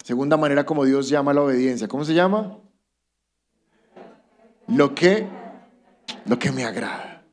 [0.05, 1.87] Segunda manera como Dios llama la obediencia.
[1.87, 2.59] ¿Cómo se llama?
[4.67, 5.27] Lo que,
[6.27, 7.25] lo que me agrada.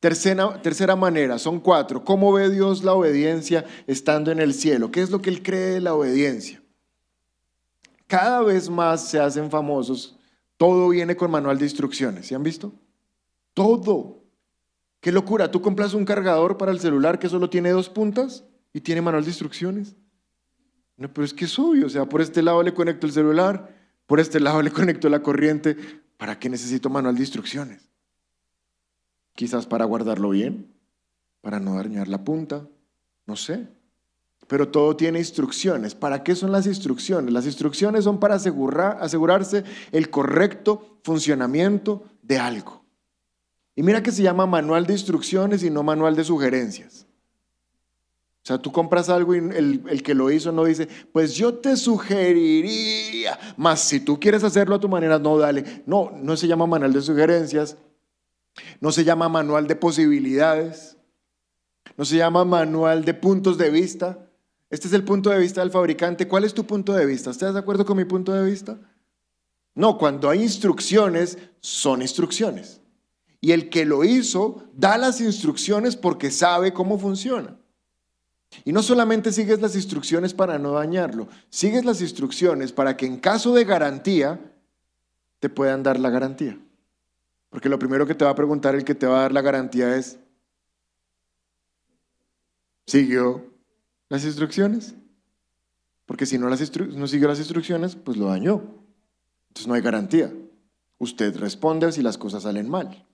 [0.00, 2.04] Tercera, tercera manera, son cuatro.
[2.04, 4.90] ¿Cómo ve Dios la obediencia estando en el cielo?
[4.90, 6.60] ¿Qué es lo que Él cree de la obediencia?
[8.08, 10.18] Cada vez más se hacen famosos.
[10.56, 12.26] Todo viene con manual de instrucciones.
[12.26, 12.72] ¿Se han visto?
[13.54, 14.24] Todo.
[14.98, 15.52] Qué locura.
[15.52, 18.42] Tú compras un cargador para el celular que solo tiene dos puntas
[18.72, 19.94] y tiene manual de instrucciones.
[20.96, 21.86] No, pero es que es obvio.
[21.86, 23.74] O sea, por este lado le conecto el celular,
[24.06, 25.76] por este lado le conecto la corriente.
[26.16, 27.88] ¿Para qué necesito manual de instrucciones?
[29.34, 30.72] Quizás para guardarlo bien,
[31.40, 32.66] para no dañar la punta,
[33.26, 33.66] no sé.
[34.46, 35.94] Pero todo tiene instrucciones.
[35.94, 37.32] ¿Para qué son las instrucciones?
[37.32, 42.84] Las instrucciones son para asegurar, asegurarse el correcto funcionamiento de algo.
[43.74, 47.06] Y mira que se llama manual de instrucciones y no manual de sugerencias.
[48.42, 51.54] O sea, tú compras algo y el, el, que lo hizo no dice, pues yo
[51.54, 55.84] te sugeriría, más si tú quieres hacerlo a tu manera, no, dale.
[55.86, 57.76] No, no se llama manual de sugerencias,
[58.80, 60.96] no se llama manual de posibilidades,
[61.96, 64.28] no se llama manual de puntos de vista.
[64.70, 66.26] Este es el punto de vista del fabricante.
[66.26, 67.30] ¿Cuál es tu punto de vista?
[67.30, 68.76] ¿Estás de acuerdo con mi punto de vista?
[69.76, 72.80] No, cuando hay instrucciones, son instrucciones.
[73.40, 77.56] Y el que lo hizo da las instrucciones porque sabe cómo funciona.
[78.64, 83.18] Y no solamente sigues las instrucciones para no dañarlo, sigues las instrucciones para que en
[83.18, 84.40] caso de garantía
[85.40, 86.58] te puedan dar la garantía.
[87.50, 89.42] Porque lo primero que te va a preguntar el que te va a dar la
[89.42, 90.18] garantía es,
[92.86, 93.44] ¿siguió
[94.08, 94.94] las instrucciones?
[96.06, 98.62] Porque si no, las no siguió las instrucciones, pues lo dañó.
[99.48, 100.32] Entonces no hay garantía.
[100.98, 103.04] Usted responde si las cosas salen mal.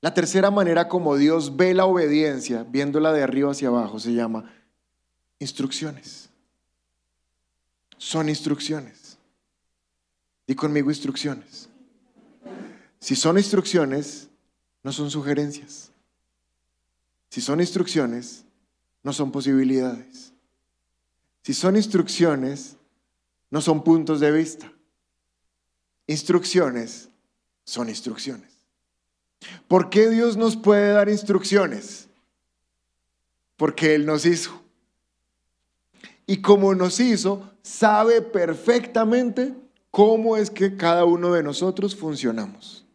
[0.00, 4.50] La tercera manera como Dios ve la obediencia, viéndola de arriba hacia abajo, se llama
[5.40, 6.30] instrucciones.
[7.96, 9.18] Son instrucciones.
[10.46, 11.68] Di conmigo instrucciones.
[13.00, 14.28] Si son instrucciones,
[14.82, 15.90] no son sugerencias.
[17.28, 18.44] Si son instrucciones,
[19.02, 20.32] no son posibilidades.
[21.42, 22.76] Si son instrucciones,
[23.50, 24.72] no son puntos de vista.
[26.06, 27.08] Instrucciones
[27.64, 28.57] son instrucciones.
[29.66, 32.08] ¿Por qué Dios nos puede dar instrucciones?
[33.56, 34.62] Porque Él nos hizo.
[36.26, 39.54] Y como nos hizo, sabe perfectamente
[39.90, 42.86] cómo es que cada uno de nosotros funcionamos.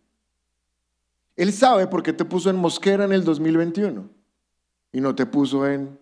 [1.35, 4.07] Él sabe por qué te puso en Mosquera en el 2021
[4.91, 5.99] y no te puso en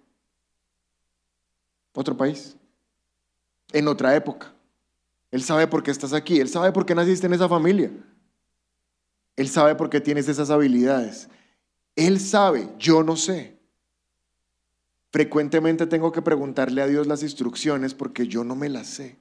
[1.94, 2.58] otro país,
[3.72, 4.54] en otra época.
[5.32, 7.92] Él sabe por qué estás aquí, Él sabe por qué naciste en esa familia.
[9.42, 11.28] Él sabe por qué tienes esas habilidades.
[11.96, 13.58] Él sabe, yo no sé.
[15.12, 19.18] Frecuentemente tengo que preguntarle a Dios las instrucciones porque yo no me las sé.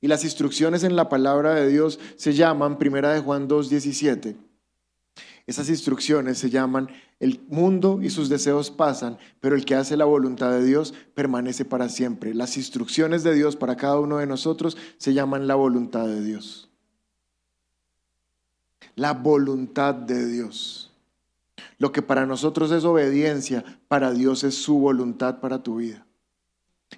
[0.00, 4.36] Y las instrucciones en la palabra de Dios se llaman, primera de Juan 2.17,
[5.46, 10.04] esas instrucciones se llaman, el mundo y sus deseos pasan, pero el que hace la
[10.04, 12.34] voluntad de Dios permanece para siempre.
[12.34, 16.70] Las instrucciones de Dios para cada uno de nosotros se llaman la voluntad de Dios
[18.96, 20.92] la voluntad de Dios.
[21.78, 26.06] Lo que para nosotros es obediencia, para Dios es su voluntad para tu vida.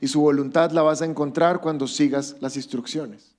[0.01, 3.35] Y su voluntad la vas a encontrar cuando sigas las instrucciones.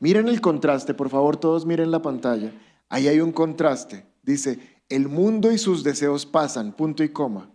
[0.00, 2.52] Miren el contraste, por favor, todos miren la pantalla.
[2.88, 4.06] Ahí hay un contraste.
[4.22, 4.58] Dice,
[4.88, 7.50] el mundo y sus deseos pasan, punto y coma.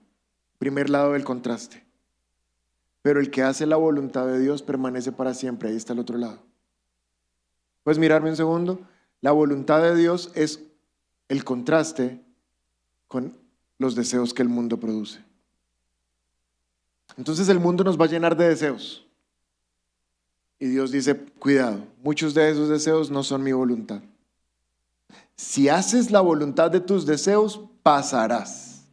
[0.57, 1.85] Primer lado del contraste.
[3.01, 5.69] Pero el que hace la voluntad de Dios permanece para siempre.
[5.69, 6.39] Ahí está el otro lado.
[7.83, 8.79] ¿Puedes mirarme un segundo?
[9.21, 10.61] La voluntad de Dios es
[11.27, 12.21] el contraste
[13.07, 13.35] con
[13.77, 15.19] los deseos que el mundo produce.
[17.17, 19.05] Entonces el mundo nos va a llenar de deseos.
[20.59, 24.01] Y Dios dice, cuidado, muchos de esos deseos no son mi voluntad.
[25.35, 28.83] Si haces la voluntad de tus deseos, pasarás.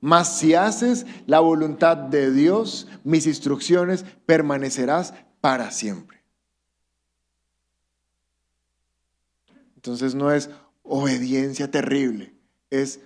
[0.00, 6.15] Mas si haces la voluntad de Dios, mis instrucciones, permanecerás para siempre.
[9.86, 10.50] Entonces no es
[10.82, 12.34] obediencia terrible,
[12.70, 13.00] es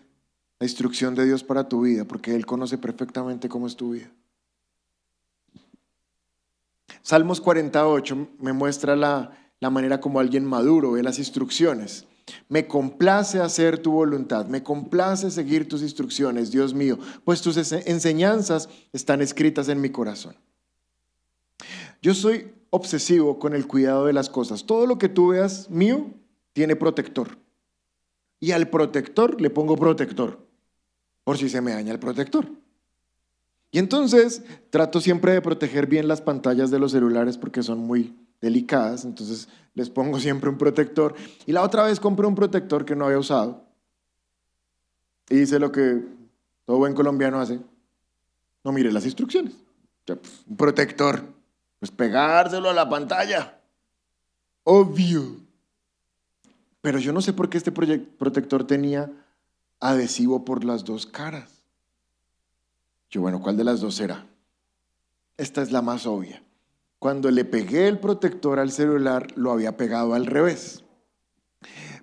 [0.59, 4.11] la instrucción de Dios para tu vida, porque Él conoce perfectamente cómo es tu vida.
[7.03, 12.07] Salmos 48 me muestra la, la manera como alguien maduro ve las instrucciones.
[12.49, 18.69] Me complace hacer tu voluntad, me complace seguir tus instrucciones, Dios mío, pues tus enseñanzas
[18.93, 20.37] están escritas en mi corazón.
[22.01, 24.65] Yo soy obsesivo con el cuidado de las cosas.
[24.65, 26.15] Todo lo que tú veas mío
[26.53, 27.39] tiene protector.
[28.39, 30.47] Y al protector le pongo protector,
[31.25, 32.47] por si se me daña el protector.
[33.71, 38.17] Y entonces trato siempre de proteger bien las pantallas de los celulares porque son muy
[38.41, 41.15] delicadas, entonces les pongo siempre un protector.
[41.47, 43.65] Y la otra vez compré un protector que no había usado.
[45.29, 46.03] Y hice lo que
[46.65, 47.61] todo buen colombiano hace.
[48.65, 49.55] No mire las instrucciones.
[50.05, 51.23] Pues, un protector.
[51.79, 53.61] Pues pegárselo a la pantalla.
[54.65, 55.37] Obvio.
[56.81, 59.11] Pero yo no sé por qué este protector tenía
[59.81, 61.63] adhesivo por las dos caras.
[63.11, 64.27] Yo, bueno, ¿cuál de las dos será?
[65.37, 66.43] Esta es la más obvia.
[66.99, 70.85] Cuando le pegué el protector al celular, lo había pegado al revés.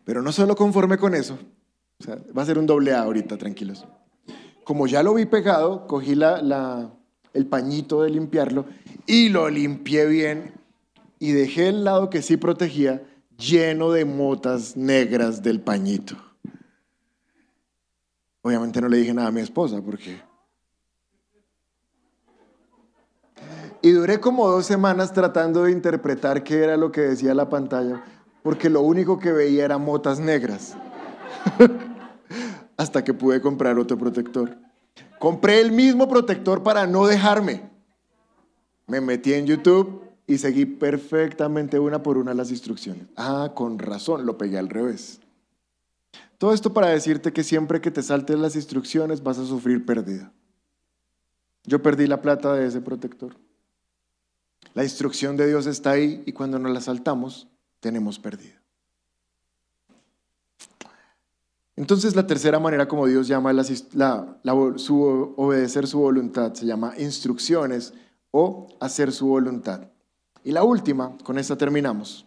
[0.03, 1.38] Pero no solo conforme con eso,
[2.36, 3.86] va a ser un doble A ahorita, tranquilos.
[4.63, 8.65] Como ya lo vi pegado, cogí el pañito de limpiarlo
[9.05, 10.53] y lo limpié bien
[11.19, 13.03] y dejé el lado que sí protegía
[13.38, 16.16] lleno de motas negras del pañito.
[18.42, 20.22] Obviamente no le dije nada a mi esposa porque
[23.82, 28.04] Y duré como dos semanas tratando de interpretar qué era lo que decía la pantalla,
[28.42, 30.76] porque lo único que veía eran motas negras.
[32.78, 34.58] Hasta que pude comprar otro protector.
[35.20, 37.70] Compré el mismo protector para no dejarme.
[38.88, 43.07] Me metí en YouTube y seguí perfectamente una por una las instrucciones.
[43.15, 45.21] Ah, con razón, lo pegué al revés.
[46.38, 50.32] Todo esto para decirte que siempre que te saltes las instrucciones vas a sufrir pérdida.
[51.63, 53.36] Yo perdí la plata de ese protector.
[54.73, 57.47] La instrucción de Dios está ahí y cuando nos la saltamos,
[57.80, 58.61] tenemos pérdida.
[61.75, 63.63] Entonces la tercera manera como Dios llama la,
[64.78, 67.93] su, obedecer su voluntad se llama instrucciones
[68.32, 69.88] o hacer su voluntad.
[70.48, 72.26] Y la última, con esta terminamos.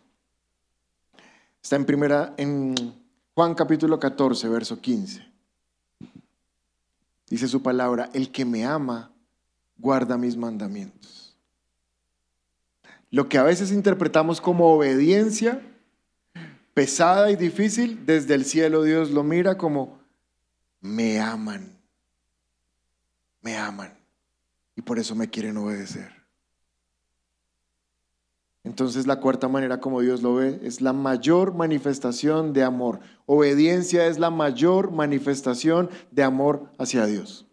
[1.62, 2.75] Está en primera en
[3.33, 5.27] Juan capítulo 14, verso 15.
[7.31, 9.11] Dice su palabra, el que me ama
[9.79, 11.35] guarda mis mandamientos.
[13.11, 15.62] Lo que a veces interpretamos como obediencia
[16.75, 19.99] pesada y difícil, desde el cielo Dios lo mira como
[20.83, 21.75] me aman,
[23.41, 23.97] me aman
[24.77, 26.20] y por eso me quieren obedecer.
[28.63, 33.01] Entonces la cuarta manera como Dios lo ve es la mayor manifestación de amor.
[33.25, 37.47] Obediencia es la mayor manifestación de amor hacia Dios.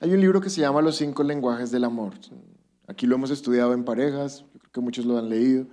[0.00, 2.14] Hay un libro que se llama Los cinco lenguajes del amor.
[2.88, 5.66] Aquí lo hemos estudiado en parejas, yo creo que muchos lo han leído.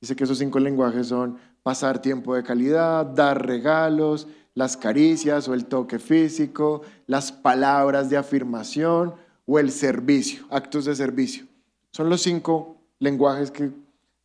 [0.00, 5.54] Dice que esos cinco lenguajes son pasar tiempo de calidad, dar regalos, las caricias o
[5.54, 9.14] el toque físico, las palabras de afirmación
[9.50, 11.44] o el servicio, actos de servicio.
[11.90, 13.72] Son los cinco lenguajes que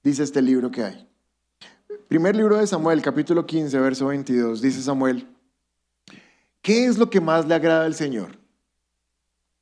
[0.03, 1.07] dice este libro que hay.
[2.07, 5.27] Primer libro de Samuel, capítulo 15, verso 22, dice Samuel,
[6.61, 8.37] ¿qué es lo que más le agrada al Señor?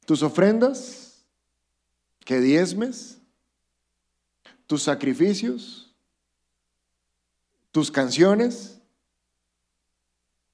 [0.06, 1.24] tus ofrendas,
[2.26, 3.22] que diezmes,
[4.68, 5.94] tus sacrificios,
[7.72, 8.82] tus canciones,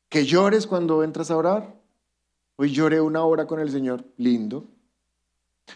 [0.07, 1.75] que llores cuando entras a orar.
[2.55, 4.65] Hoy lloré una hora con el Señor, lindo.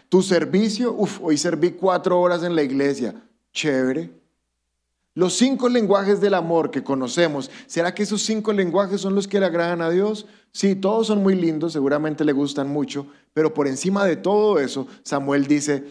[0.08, 3.14] Tu servicio, uff, hoy serví cuatro horas en la iglesia,
[3.52, 4.10] chévere.
[5.16, 9.38] Los cinco lenguajes del amor que conocemos, ¿será que esos cinco lenguajes son los que
[9.38, 10.26] le agradan a Dios?
[10.50, 14.88] Sí, todos son muy lindos, seguramente le gustan mucho, pero por encima de todo eso,
[15.04, 15.84] Samuel dice,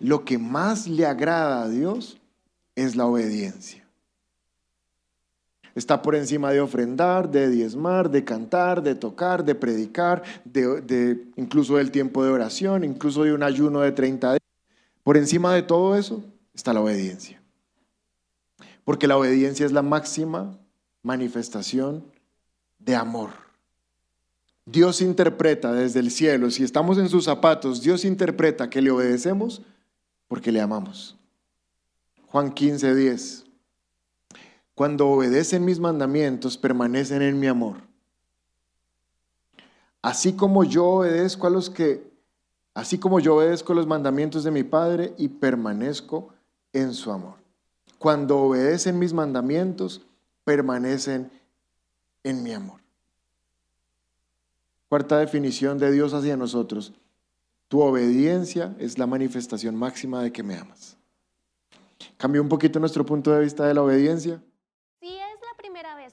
[0.00, 2.18] lo que más le agrada a Dios
[2.74, 3.81] es la obediencia.
[5.74, 11.76] Está por encima de ofrendar, de diezmar, de cantar, de tocar, de predicar, de, incluso
[11.76, 14.42] del tiempo de oración, incluso de un ayuno de 30 días.
[15.02, 16.22] Por encima de todo eso
[16.54, 17.40] está la obediencia.
[18.84, 20.58] Porque la obediencia es la máxima
[21.02, 22.04] manifestación
[22.78, 23.30] de amor.
[24.66, 29.62] Dios interpreta desde el cielo, si estamos en sus zapatos, Dios interpreta que le obedecemos
[30.28, 31.16] porque le amamos.
[32.28, 33.44] Juan 15, 10.
[34.74, 37.76] Cuando obedecen mis mandamientos, permanecen en mi amor.
[40.00, 42.10] Así como yo obedezco a los que,
[42.74, 46.32] así como yo obedezco los mandamientos de mi Padre y permanezco
[46.72, 47.36] en su amor.
[47.98, 50.02] Cuando obedecen mis mandamientos,
[50.44, 51.30] permanecen
[52.24, 52.80] en mi amor.
[54.88, 56.92] Cuarta definición de Dios hacia nosotros.
[57.68, 60.98] Tu obediencia es la manifestación máxima de que me amas.
[62.18, 64.42] Cambió un poquito nuestro punto de vista de la obediencia.
[65.00, 66.11] Si es la primera vez